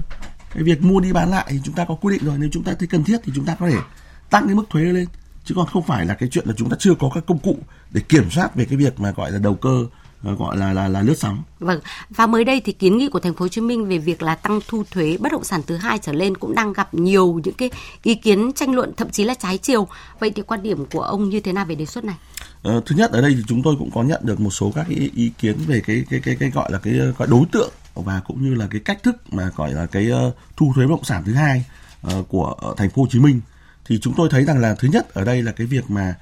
cái 0.54 0.62
việc 0.62 0.82
mua 0.82 1.00
đi 1.00 1.12
bán 1.12 1.30
lại 1.30 1.46
thì 1.48 1.60
chúng 1.64 1.74
ta 1.74 1.84
có 1.84 1.94
quy 1.94 2.14
định 2.14 2.26
rồi 2.26 2.38
nếu 2.38 2.48
chúng 2.52 2.64
ta 2.64 2.72
thấy 2.78 2.88
cần 2.88 3.04
thiết 3.04 3.20
thì 3.24 3.32
chúng 3.34 3.44
ta 3.44 3.54
có 3.54 3.68
thể 3.70 3.76
tăng 4.30 4.46
cái 4.46 4.54
mức 4.54 4.64
thuế 4.70 4.82
lên 4.82 5.06
chứ 5.44 5.54
còn 5.54 5.66
không 5.66 5.82
phải 5.82 6.06
là 6.06 6.14
cái 6.14 6.28
chuyện 6.28 6.44
là 6.48 6.54
chúng 6.56 6.70
ta 6.70 6.76
chưa 6.80 6.94
có 6.94 7.10
các 7.14 7.24
công 7.26 7.38
cụ 7.38 7.58
để 7.90 8.00
kiểm 8.08 8.30
soát 8.30 8.54
về 8.54 8.64
cái 8.64 8.76
việc 8.76 9.00
mà 9.00 9.10
gọi 9.10 9.32
là 9.32 9.38
đầu 9.38 9.54
cơ 9.54 9.86
Ờ, 10.26 10.34
gọi 10.34 10.56
là 10.56 10.72
là 10.72 10.88
là 10.88 11.02
lướt 11.02 11.18
sóng. 11.18 11.42
Vâng. 11.58 11.80
Và 12.10 12.26
mới 12.26 12.44
đây 12.44 12.60
thì 12.64 12.72
kiến 12.72 12.98
nghị 12.98 13.08
của 13.08 13.20
thành 13.20 13.34
phố 13.34 13.44
Hồ 13.44 13.48
Chí 13.48 13.60
Minh 13.60 13.88
về 13.88 13.98
việc 13.98 14.22
là 14.22 14.34
tăng 14.34 14.60
thu 14.68 14.82
thuế 14.90 15.16
bất 15.20 15.32
động 15.32 15.44
sản 15.44 15.60
thứ 15.66 15.76
hai 15.76 15.98
trở 15.98 16.12
lên 16.12 16.36
cũng 16.36 16.54
đang 16.54 16.72
gặp 16.72 16.94
nhiều 16.94 17.40
những 17.44 17.54
cái 17.54 17.70
ý 18.02 18.14
kiến 18.14 18.52
tranh 18.52 18.74
luận 18.74 18.92
thậm 18.96 19.10
chí 19.10 19.24
là 19.24 19.34
trái 19.34 19.58
chiều. 19.58 19.88
Vậy 20.20 20.30
thì 20.30 20.42
quan 20.42 20.62
điểm 20.62 20.86
của 20.86 21.00
ông 21.00 21.28
như 21.28 21.40
thế 21.40 21.52
nào 21.52 21.64
về 21.64 21.74
đề 21.74 21.86
xuất 21.86 22.04
này? 22.04 22.16
Ờ, 22.62 22.82
thứ 22.86 22.96
nhất 22.96 23.12
ở 23.12 23.20
đây 23.20 23.34
thì 23.36 23.42
chúng 23.48 23.62
tôi 23.62 23.74
cũng 23.78 23.90
có 23.94 24.02
nhận 24.02 24.20
được 24.24 24.40
một 24.40 24.50
số 24.50 24.72
các 24.74 24.88
ý, 24.88 25.10
ý 25.14 25.32
kiến 25.38 25.56
về 25.66 25.80
cái 25.86 26.04
cái 26.10 26.20
cái 26.24 26.36
cái 26.40 26.50
gọi 26.50 26.72
là 26.72 26.78
cái 26.78 26.94
gọi 27.18 27.28
đối 27.28 27.44
tượng 27.52 27.70
và 27.94 28.20
cũng 28.26 28.44
như 28.44 28.54
là 28.54 28.66
cái 28.70 28.80
cách 28.84 29.02
thức 29.02 29.16
mà 29.32 29.50
gọi 29.56 29.72
là 29.72 29.86
cái 29.86 30.10
uh, 30.12 30.34
thu 30.56 30.72
thuế 30.74 30.86
bất 30.86 30.90
động 30.90 31.04
sản 31.04 31.22
thứ 31.26 31.34
hai 31.34 31.64
uh, 32.06 32.28
của 32.28 32.56
uh, 32.70 32.76
thành 32.76 32.90
phố 32.90 33.02
Hồ 33.02 33.08
Chí 33.10 33.18
Minh 33.18 33.40
thì 33.86 33.98
chúng 34.02 34.14
tôi 34.16 34.28
thấy 34.30 34.44
rằng 34.44 34.58
là 34.58 34.74
thứ 34.74 34.88
nhất 34.88 35.14
ở 35.14 35.24
đây 35.24 35.42
là 35.42 35.52
cái 35.52 35.66
việc 35.66 35.90
mà 35.90 36.14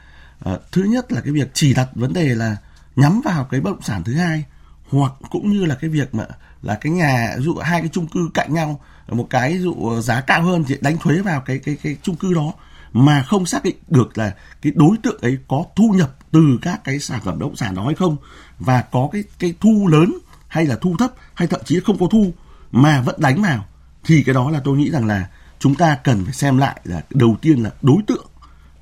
uh, 0.51 0.61
thứ 0.73 0.83
nhất 0.83 1.13
là 1.13 1.21
cái 1.21 1.33
việc 1.33 1.51
chỉ 1.55 1.75
đặt 1.75 1.89
vấn 1.95 2.13
đề 2.13 2.35
là 2.35 2.57
nhắm 2.97 3.21
vào 3.25 3.45
cái 3.45 3.61
bất 3.61 3.71
động 3.71 3.83
sản 3.83 4.05
thứ 4.05 4.15
hai 4.15 4.45
hoặc 4.89 5.13
cũng 5.31 5.51
như 5.51 5.65
là 5.65 5.75
cái 5.75 5.91
việc 5.91 6.15
mà 6.15 6.25
là 6.63 6.75
cái 6.75 6.93
nhà 6.93 7.35
dụ 7.39 7.55
hai 7.55 7.81
cái 7.81 7.91
chung 7.93 8.07
cư 8.07 8.31
cạnh 8.35 8.55
nhau 8.55 8.81
một 9.09 9.27
cái 9.31 9.59
dụ 9.59 9.75
ờ, 9.75 10.01
giá 10.01 10.21
cao 10.21 10.43
hơn 10.43 10.65
thì 10.69 10.77
đánh 10.81 10.99
thuế 10.99 11.21
vào 11.21 11.41
cái 11.41 11.59
cái 11.59 11.77
cái 11.83 11.97
chung 12.03 12.17
cư 12.17 12.35
đó 12.35 12.53
mà 12.93 13.23
không 13.23 13.47
xác 13.47 13.65
định 13.65 13.77
được 13.89 14.19
là 14.19 14.35
cái 14.63 14.73
đối 14.77 14.97
tượng 15.03 15.21
ấy 15.21 15.39
có 15.49 15.65
thu 15.77 15.95
nhập 15.97 16.17
từ 16.33 16.59
các 16.63 16.85
cái 16.85 16.99
sản 16.99 17.21
phẩm 17.25 17.39
bất 17.39 17.47
động 17.47 17.57
sản 17.57 17.75
đó 17.75 17.85
hay 17.85 17.95
không 17.95 18.17
và 18.59 18.83
có 18.83 19.09
cái 19.13 19.25
cái 19.39 19.55
thu 19.61 19.89
lớn 19.89 20.19
hay 20.49 20.67
là 20.67 20.77
thu 20.77 20.97
thấp 20.99 21.13
hay 21.35 21.49
thậm 21.49 21.61
chí 21.65 21.81
không 21.81 21.99
có 21.99 22.07
thu 22.11 22.33
mà 22.73 23.01
vẫn 23.01 23.21
đánh 23.21 23.43
vào. 23.43 23.65
Thì 24.05 24.23
cái 24.23 24.35
đó 24.35 24.51
là 24.51 24.61
tôi 24.65 24.77
nghĩ 24.77 24.91
rằng 24.91 25.07
là 25.07 25.29
chúng 25.59 25.75
ta 25.75 25.99
cần 26.05 26.25
phải 26.25 26.35
xem 26.35 26.59
lại 26.59 26.81
là 26.85 27.03
đầu 27.11 27.37
tiên 27.43 27.63
là 27.63 27.71
đối 27.83 28.03
tượng 28.07 28.27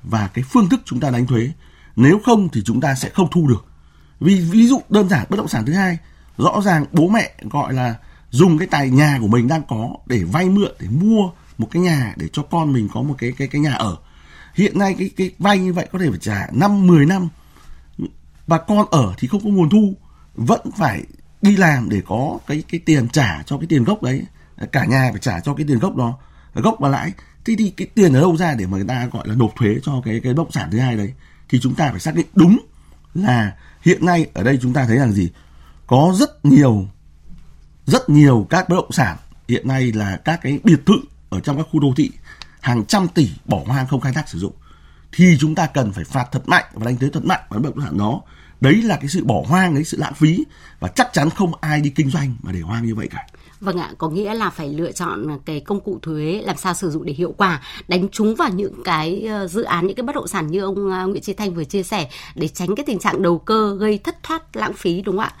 và 0.03 0.27
cái 0.27 0.43
phương 0.49 0.69
thức 0.69 0.81
chúng 0.85 0.99
ta 0.99 1.09
đánh 1.09 1.27
thuế. 1.27 1.51
Nếu 1.95 2.19
không 2.25 2.49
thì 2.49 2.61
chúng 2.65 2.81
ta 2.81 2.95
sẽ 2.95 3.09
không 3.09 3.27
thu 3.31 3.47
được. 3.47 3.65
Vì, 4.19 4.41
ví 4.41 4.67
dụ 4.67 4.81
đơn 4.89 5.09
giản, 5.09 5.25
bất 5.29 5.37
động 5.37 5.47
sản 5.47 5.65
thứ 5.65 5.73
hai, 5.73 5.97
rõ 6.37 6.61
ràng 6.65 6.85
bố 6.91 7.07
mẹ 7.07 7.33
gọi 7.41 7.73
là 7.73 7.95
dùng 8.29 8.57
cái 8.57 8.67
tài 8.67 8.89
nhà 8.89 9.17
của 9.21 9.27
mình 9.27 9.47
đang 9.47 9.61
có 9.67 9.89
để 10.05 10.23
vay 10.23 10.49
mượn, 10.49 10.71
để 10.79 10.87
mua 10.89 11.29
một 11.57 11.67
cái 11.71 11.81
nhà 11.81 12.13
để 12.17 12.27
cho 12.33 12.43
con 12.43 12.73
mình 12.73 12.89
có 12.93 13.01
một 13.01 13.15
cái 13.17 13.33
cái 13.37 13.47
cái 13.47 13.61
nhà 13.61 13.73
ở. 13.73 13.97
Hiện 14.53 14.79
nay 14.79 14.95
cái 14.99 15.09
cái 15.17 15.31
vay 15.39 15.57
như 15.57 15.73
vậy 15.73 15.87
có 15.91 15.99
thể 15.99 16.09
phải 16.09 16.19
trả 16.19 16.47
năm 16.51 16.87
10 16.87 17.05
năm. 17.05 17.29
Và 18.47 18.57
con 18.57 18.85
ở 18.91 19.13
thì 19.17 19.27
không 19.27 19.43
có 19.43 19.49
nguồn 19.49 19.69
thu, 19.69 19.93
vẫn 20.35 20.71
phải 20.77 21.03
đi 21.41 21.57
làm 21.57 21.89
để 21.89 22.01
có 22.05 22.37
cái 22.47 22.63
cái 22.67 22.79
tiền 22.85 23.09
trả 23.09 23.43
cho 23.45 23.57
cái 23.57 23.67
tiền 23.67 23.83
gốc 23.83 24.03
đấy. 24.03 24.23
Cả 24.71 24.85
nhà 24.85 25.07
phải 25.11 25.19
trả 25.19 25.39
cho 25.39 25.53
cái 25.53 25.65
tiền 25.67 25.79
gốc 25.79 25.95
đó 25.95 26.17
gốc 26.61 26.75
và 26.79 26.89
lãi. 26.89 27.11
Thì 27.45 27.55
thì 27.55 27.69
cái 27.69 27.87
tiền 27.95 28.13
ở 28.13 28.21
đâu 28.21 28.37
ra 28.37 28.55
để 28.55 28.65
mà 28.65 28.77
người 28.77 28.87
ta 28.87 29.05
gọi 29.05 29.27
là 29.27 29.35
nộp 29.35 29.53
thuế 29.55 29.75
cho 29.83 30.01
cái 30.05 30.19
cái 30.23 30.33
bất 30.33 30.43
động 30.43 30.51
sản 30.51 30.69
thứ 30.71 30.79
hai 30.79 30.95
đấy? 30.95 31.13
Thì 31.49 31.59
chúng 31.59 31.75
ta 31.75 31.89
phải 31.91 31.99
xác 31.99 32.15
định 32.15 32.27
đúng 32.35 32.57
là 33.13 33.55
hiện 33.81 34.05
nay 34.05 34.27
ở 34.33 34.43
đây 34.43 34.59
chúng 34.61 34.73
ta 34.73 34.85
thấy 34.85 34.97
rằng 34.97 35.11
gì? 35.11 35.29
Có 35.87 36.13
rất 36.15 36.45
nhiều 36.45 36.87
rất 37.85 38.09
nhiều 38.09 38.47
các 38.49 38.69
bất 38.69 38.75
động 38.75 38.91
sản 38.91 39.17
hiện 39.47 39.67
nay 39.67 39.91
là 39.91 40.17
các 40.25 40.39
cái 40.41 40.59
biệt 40.63 40.85
thự 40.85 40.95
ở 41.29 41.39
trong 41.39 41.57
các 41.57 41.67
khu 41.71 41.79
đô 41.79 41.93
thị, 41.97 42.11
hàng 42.61 42.85
trăm 42.85 43.07
tỷ 43.07 43.29
bỏ 43.45 43.61
hoang 43.65 43.87
không 43.87 44.01
khai 44.01 44.13
thác 44.13 44.29
sử 44.29 44.39
dụng. 44.39 44.53
Thì 45.11 45.37
chúng 45.39 45.55
ta 45.55 45.67
cần 45.67 45.93
phải 45.93 46.03
phạt 46.03 46.27
thật 46.31 46.49
mạnh 46.49 46.63
và 46.73 46.85
đánh 46.85 46.97
thuế 46.97 47.09
thật 47.13 47.25
mạnh 47.25 47.41
vào 47.49 47.59
bất 47.59 47.75
động 47.75 47.85
sản 47.85 47.97
đó. 47.97 48.21
Đấy 48.61 48.81
là 48.81 48.95
cái 48.95 49.07
sự 49.07 49.23
bỏ 49.23 49.43
hoang, 49.47 49.73
đấy 49.73 49.83
sự 49.83 49.97
lãng 49.97 50.13
phí 50.13 50.43
và 50.79 50.87
chắc 50.87 51.09
chắn 51.13 51.29
không 51.29 51.51
ai 51.61 51.81
đi 51.81 51.89
kinh 51.89 52.09
doanh 52.09 52.35
mà 52.41 52.51
để 52.51 52.61
hoang 52.61 52.85
như 52.85 52.95
vậy 52.95 53.07
cả. 53.11 53.27
Vâng 53.63 53.77
ạ, 53.77 53.91
có 53.97 54.09
nghĩa 54.09 54.33
là 54.33 54.49
phải 54.49 54.69
lựa 54.69 54.91
chọn 54.91 55.39
cái 55.45 55.59
công 55.59 55.79
cụ 55.79 55.99
thuế 56.01 56.41
làm 56.45 56.57
sao 56.57 56.73
sử 56.73 56.89
dụng 56.91 57.05
để 57.05 57.13
hiệu 57.13 57.33
quả, 57.37 57.61
đánh 57.87 58.09
trúng 58.09 58.35
vào 58.35 58.49
những 58.49 58.83
cái 58.83 59.25
ờ, 59.29 59.47
dự 59.47 59.63
án, 59.63 59.87
những 59.87 59.95
cái 59.95 60.03
bất 60.03 60.15
động 60.15 60.27
sản 60.27 60.47
như 60.47 60.61
ông 60.61 60.91
ờ, 60.91 61.07
Nguyễn 61.07 61.21
Chí 61.21 61.33
Thanh 61.33 61.53
vừa 61.53 61.63
chia 61.63 61.83
sẻ 61.83 62.09
để 62.35 62.47
tránh 62.47 62.75
cái 62.75 62.85
tình 62.85 62.99
trạng 62.99 63.21
đầu 63.21 63.37
cơ 63.39 63.75
gây 63.79 63.97
thất 63.97 64.23
thoát 64.23 64.55
lãng 64.55 64.73
phí 64.73 65.01
đúng 65.01 65.17
không 65.17 65.25
ạ? 65.25 65.33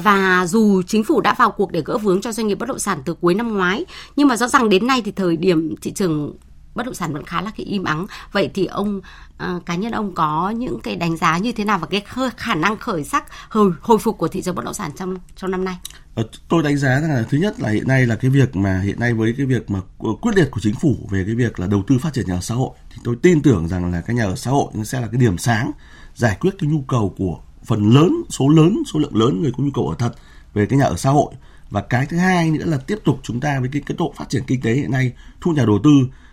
Và 0.00 0.46
dù 0.46 0.82
chính 0.82 1.04
phủ 1.04 1.20
đã 1.20 1.34
vào 1.38 1.50
cuộc 1.50 1.72
để 1.72 1.82
gỡ 1.84 1.98
vướng 1.98 2.20
cho 2.20 2.32
doanh 2.32 2.46
nghiệp 2.46 2.54
bất 2.54 2.68
động 2.68 2.78
sản 2.78 2.98
từ 3.04 3.14
cuối 3.14 3.34
năm 3.34 3.54
ngoái, 3.54 3.84
nhưng 4.16 4.28
mà 4.28 4.36
rõ 4.36 4.48
ràng 4.48 4.68
đến 4.68 4.86
nay 4.86 5.02
thì 5.04 5.12
thời 5.12 5.36
điểm 5.36 5.74
thị 5.82 5.92
trường 5.92 6.34
bất 6.74 6.86
động 6.86 6.94
sản 6.94 7.12
vẫn 7.12 7.24
khá 7.24 7.42
là 7.42 7.50
cái 7.56 7.66
im 7.66 7.84
ắng. 7.84 8.06
Vậy 8.32 8.50
thì 8.54 8.66
ông 8.66 9.00
à, 9.38 9.58
cá 9.66 9.74
nhân 9.74 9.92
ông 9.92 10.14
có 10.14 10.50
những 10.50 10.80
cái 10.80 10.96
đánh 10.96 11.16
giá 11.16 11.38
như 11.38 11.52
thế 11.52 11.64
nào 11.64 11.78
và 11.78 11.86
cái 11.86 12.02
khả 12.36 12.54
năng 12.54 12.76
khởi 12.76 13.04
sắc 13.04 13.24
hồi 13.48 13.72
hồi 13.80 13.98
phục 13.98 14.18
của 14.18 14.28
thị 14.28 14.42
trường 14.42 14.54
bất 14.54 14.64
động 14.64 14.74
sản 14.74 14.90
trong 14.96 15.16
trong 15.36 15.50
năm 15.50 15.64
nay? 15.64 15.76
Ờ, 16.14 16.28
tôi 16.48 16.62
đánh 16.62 16.76
giá 16.76 17.00
rằng 17.00 17.10
là 17.10 17.24
thứ 17.30 17.38
nhất 17.38 17.60
là 17.60 17.70
hiện 17.70 17.88
nay 17.88 18.06
là 18.06 18.16
cái 18.16 18.30
việc 18.30 18.56
mà 18.56 18.80
hiện 18.80 19.00
nay 19.00 19.14
với 19.14 19.34
cái 19.36 19.46
việc 19.46 19.70
mà 19.70 19.80
quyết 20.20 20.36
liệt 20.36 20.50
của 20.50 20.60
chính 20.60 20.74
phủ 20.74 20.96
về 21.10 21.24
cái 21.26 21.34
việc 21.34 21.60
là 21.60 21.66
đầu 21.66 21.82
tư 21.86 21.98
phát 21.98 22.12
triển 22.12 22.26
nhà 22.26 22.34
ở 22.34 22.40
xã 22.40 22.54
hội 22.54 22.70
thì 22.90 22.98
tôi 23.04 23.16
tin 23.22 23.42
tưởng 23.42 23.68
rằng 23.68 23.92
là 23.92 24.00
cái 24.00 24.16
nhà 24.16 24.24
ở 24.24 24.36
xã 24.36 24.50
hội 24.50 24.72
sẽ 24.84 25.00
là 25.00 25.06
cái 25.06 25.20
điểm 25.20 25.38
sáng 25.38 25.70
giải 26.14 26.36
quyết 26.40 26.50
cái 26.58 26.70
nhu 26.70 26.80
cầu 26.88 27.14
của 27.18 27.38
phần 27.64 27.90
lớn 27.90 28.22
số 28.30 28.48
lớn 28.48 28.82
số 28.92 28.98
lượng 28.98 29.16
lớn 29.16 29.42
người 29.42 29.52
có 29.56 29.64
nhu 29.64 29.70
cầu 29.74 29.88
ở 29.88 29.96
thật 29.98 30.14
về 30.54 30.66
cái 30.66 30.78
nhà 30.78 30.84
ở 30.84 30.96
xã 30.96 31.10
hội. 31.10 31.32
Và 31.70 31.80
cái 31.80 32.06
thứ 32.06 32.16
hai 32.16 32.50
nữa 32.50 32.64
là 32.64 32.78
tiếp 32.78 32.98
tục 33.04 33.20
chúng 33.22 33.40
ta 33.40 33.60
với 33.60 33.68
cái 33.72 33.82
cái 33.86 33.96
độ 33.98 34.14
phát 34.16 34.28
triển 34.28 34.42
kinh 34.46 34.60
tế 34.60 34.72
hiện 34.74 34.90
nay 34.90 35.12
thu 35.40 35.52
nhà 35.52 35.64
đầu 35.66 35.78
tư 35.84 35.90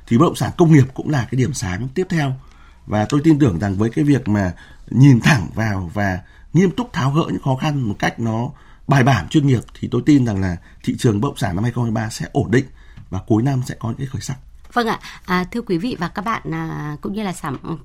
thì 0.10 0.18
bất 0.18 0.26
động 0.26 0.36
sản 0.36 0.52
công 0.58 0.74
nghiệp 0.74 0.86
cũng 0.94 1.10
là 1.10 1.28
cái 1.32 1.38
điểm 1.40 1.54
sáng 1.54 1.88
tiếp 1.94 2.08
theo 2.10 2.34
và 2.86 3.06
tôi 3.10 3.22
tin 3.24 3.40
tưởng 3.40 3.60
rằng 3.60 3.76
với 3.76 3.90
cái 3.90 4.06
việc 4.06 4.28
mà 4.28 4.54
nhìn 4.90 5.20
thẳng 5.20 5.48
vào 5.56 5.92
và 5.94 6.20
nghiêm 6.54 6.72
túc 6.72 6.94
tháo 6.94 7.12
gỡ 7.12 7.24
những 7.28 7.42
khó 7.42 7.56
khăn 7.56 7.82
một 7.82 7.96
cách 8.00 8.20
nó 8.20 8.50
bài 8.88 9.04
bản, 9.04 9.30
chuyên 9.30 9.48
nghiệp, 9.48 9.62
thì 9.80 9.88
tôi 9.92 10.02
tin 10.06 10.26
rằng 10.26 10.42
là 10.42 10.58
thị 10.84 10.96
trường 10.98 11.22
bất 11.22 11.28
động 11.28 11.38
sản 11.38 11.56
năm 11.56 11.64
2023 11.64 12.10
sẽ 12.10 12.26
ổn 12.32 12.52
định 12.52 12.66
và 13.10 13.20
cuối 13.28 13.44
năm 13.44 13.62
sẽ 13.66 13.76
có 13.80 13.90
những 13.90 13.98
cái 13.98 14.08
khởi 14.08 14.22
sắc. 14.22 14.38
Vâng 14.74 14.88
ạ, 14.88 15.00
à, 15.26 15.44
thưa 15.52 15.62
quý 15.62 15.78
vị 15.78 15.96
và 16.00 16.08
các 16.08 16.26
bạn 16.26 16.42
à, 16.52 16.98
cũng 17.02 17.14
như 17.14 17.24
là 17.24 17.34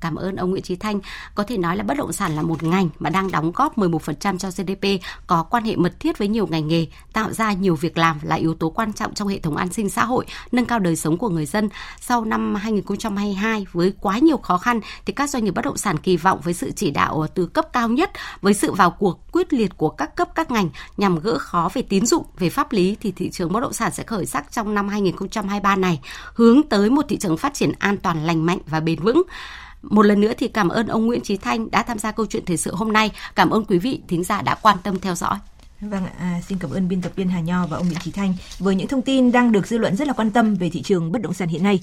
cảm 0.01 0.15
ơn 0.15 0.37
ông 0.37 0.51
Nguyễn 0.51 0.63
Chí 0.63 0.77
Thanh. 0.77 1.01
Có 1.35 1.45
thể 1.45 1.59
nói 1.59 1.77
là 1.77 1.83
bất 1.83 1.97
động 1.97 2.13
sản 2.13 2.37
là 2.37 2.43
một 2.43 2.63
ngành 2.63 2.89
mà 2.99 3.11
đang 3.11 3.31
đóng 3.31 3.53
góp 3.53 3.79
11% 3.79 4.39
cho 4.39 4.51
GDP, 4.51 4.87
có 5.27 5.43
quan 5.43 5.65
hệ 5.65 5.77
mật 5.77 6.01
thiết 6.01 6.19
với 6.19 6.29
nhiều 6.29 6.47
ngành 6.47 6.69
nghề, 6.69 6.87
tạo 7.13 7.33
ra 7.33 7.53
nhiều 7.53 7.77
việc 7.77 7.99
làm 7.99 8.19
là 8.23 8.37
yếu 8.37 8.55
tố 8.55 8.71
quan 8.71 8.93
trọng 8.93 9.15
trong 9.15 9.29
hệ 9.29 9.39
thống 9.39 9.57
an 9.57 9.73
sinh 9.73 9.91
xã 9.91 10.05
hội, 10.05 10.27
nâng 10.53 10.65
cao 10.65 10.79
đời 10.79 10.97
sống 10.97 11.19
của 11.19 11.29
người 11.29 11.47
dân. 11.47 11.69
Sau 12.01 12.25
năm 12.25 12.55
2022 12.55 13.67
với 13.73 13.93
quá 14.01 14.19
nhiều 14.19 14.37
khó 14.37 14.59
khăn 14.59 14.81
thì 15.07 15.13
các 15.13 15.31
doanh 15.31 15.45
nghiệp 15.45 15.55
bất 15.55 15.65
động 15.65 15.77
sản 15.77 15.99
kỳ 15.99 16.17
vọng 16.17 16.41
với 16.45 16.55
sự 16.55 16.73
chỉ 16.77 16.91
đạo 16.91 17.27
từ 17.35 17.47
cấp 17.47 17.67
cao 17.73 17.89
nhất, 17.89 18.11
với 18.41 18.55
sự 18.55 18.73
vào 18.73 18.91
cuộc 18.91 19.33
quyết 19.33 19.53
liệt 19.53 19.77
của 19.77 19.89
các 19.89 20.17
cấp 20.17 20.29
các 20.35 20.51
ngành 20.51 20.69
nhằm 20.97 21.19
gỡ 21.19 21.39
khó 21.39 21.69
về 21.75 21.83
tín 21.83 22.07
dụng, 22.07 22.25
về 22.39 22.51
pháp 22.51 22.73
lý 22.73 22.97
thì 23.01 23.13
thị 23.13 23.31
trường 23.31 23.53
bất 23.53 23.61
động 23.61 23.73
sản 23.73 23.93
sẽ 23.93 24.03
khởi 24.03 24.27
sắc 24.27 24.53
trong 24.53 24.75
năm 24.75 24.89
2023 24.89 25.77
này, 25.77 26.01
hướng 26.35 26.63
tới 26.63 26.74
tới 26.75 26.91
một 26.91 27.05
thị 27.09 27.17
trường 27.17 27.37
phát 27.37 27.55
triển 27.55 27.73
an 27.79 27.97
toàn, 27.97 28.27
lành 28.27 28.47
mạnh 28.47 28.59
và 28.67 28.81
bền 28.81 29.01
vững. 29.01 29.23
Một 29.83 30.03
lần 30.03 30.21
nữa 30.21 30.33
thì 30.39 30.49
cảm 30.49 30.69
ơn 30.69 30.87
ông 30.87 31.07
Nguyễn 31.07 31.21
Trí 31.21 31.37
Thanh 31.37 31.71
đã 31.71 31.83
tham 31.83 31.99
gia 31.99 32.11
câu 32.11 32.27
chuyện 32.27 32.45
thời 32.45 32.57
sự 32.57 32.75
hôm 32.75 32.93
nay. 32.93 33.11
Cảm 33.35 33.51
ơn 33.51 33.65
quý 33.65 33.79
vị 33.79 34.01
thính 34.09 34.25
giả 34.25 34.43
đã 34.43 34.55
quan 34.55 34.77
tâm 34.83 35.01
theo 35.01 35.15
dõi. 35.15 35.37
Vâng 35.81 36.07
à, 36.19 36.41
xin 36.49 36.59
cảm 36.59 36.71
ơn 36.71 36.89
biên 36.89 37.03
tập 37.03 37.13
viên 37.17 37.29
Hà 37.29 37.41
Nho 37.41 37.67
và 37.67 37.77
ông 37.77 37.87
Nguyễn 37.87 37.99
Trí 37.99 38.11
Thanh 38.11 38.35
với 38.59 38.75
những 38.75 38.89
thông 38.89 39.03
tin 39.03 39.33
đang 39.33 39.53
được 39.53 39.67
dư 39.67 39.79
luận 39.79 39.97
rất 39.97 40.09
là 40.09 40.15
quan 40.15 40.31
tâm 40.31 40.55
về 40.55 40.71
thị 40.71 40.83
trường 40.83 41.13
bất 41.13 41.23
động 41.23 41.35
sản 41.35 41.49
hiện 41.49 41.63
nay. 41.63 41.81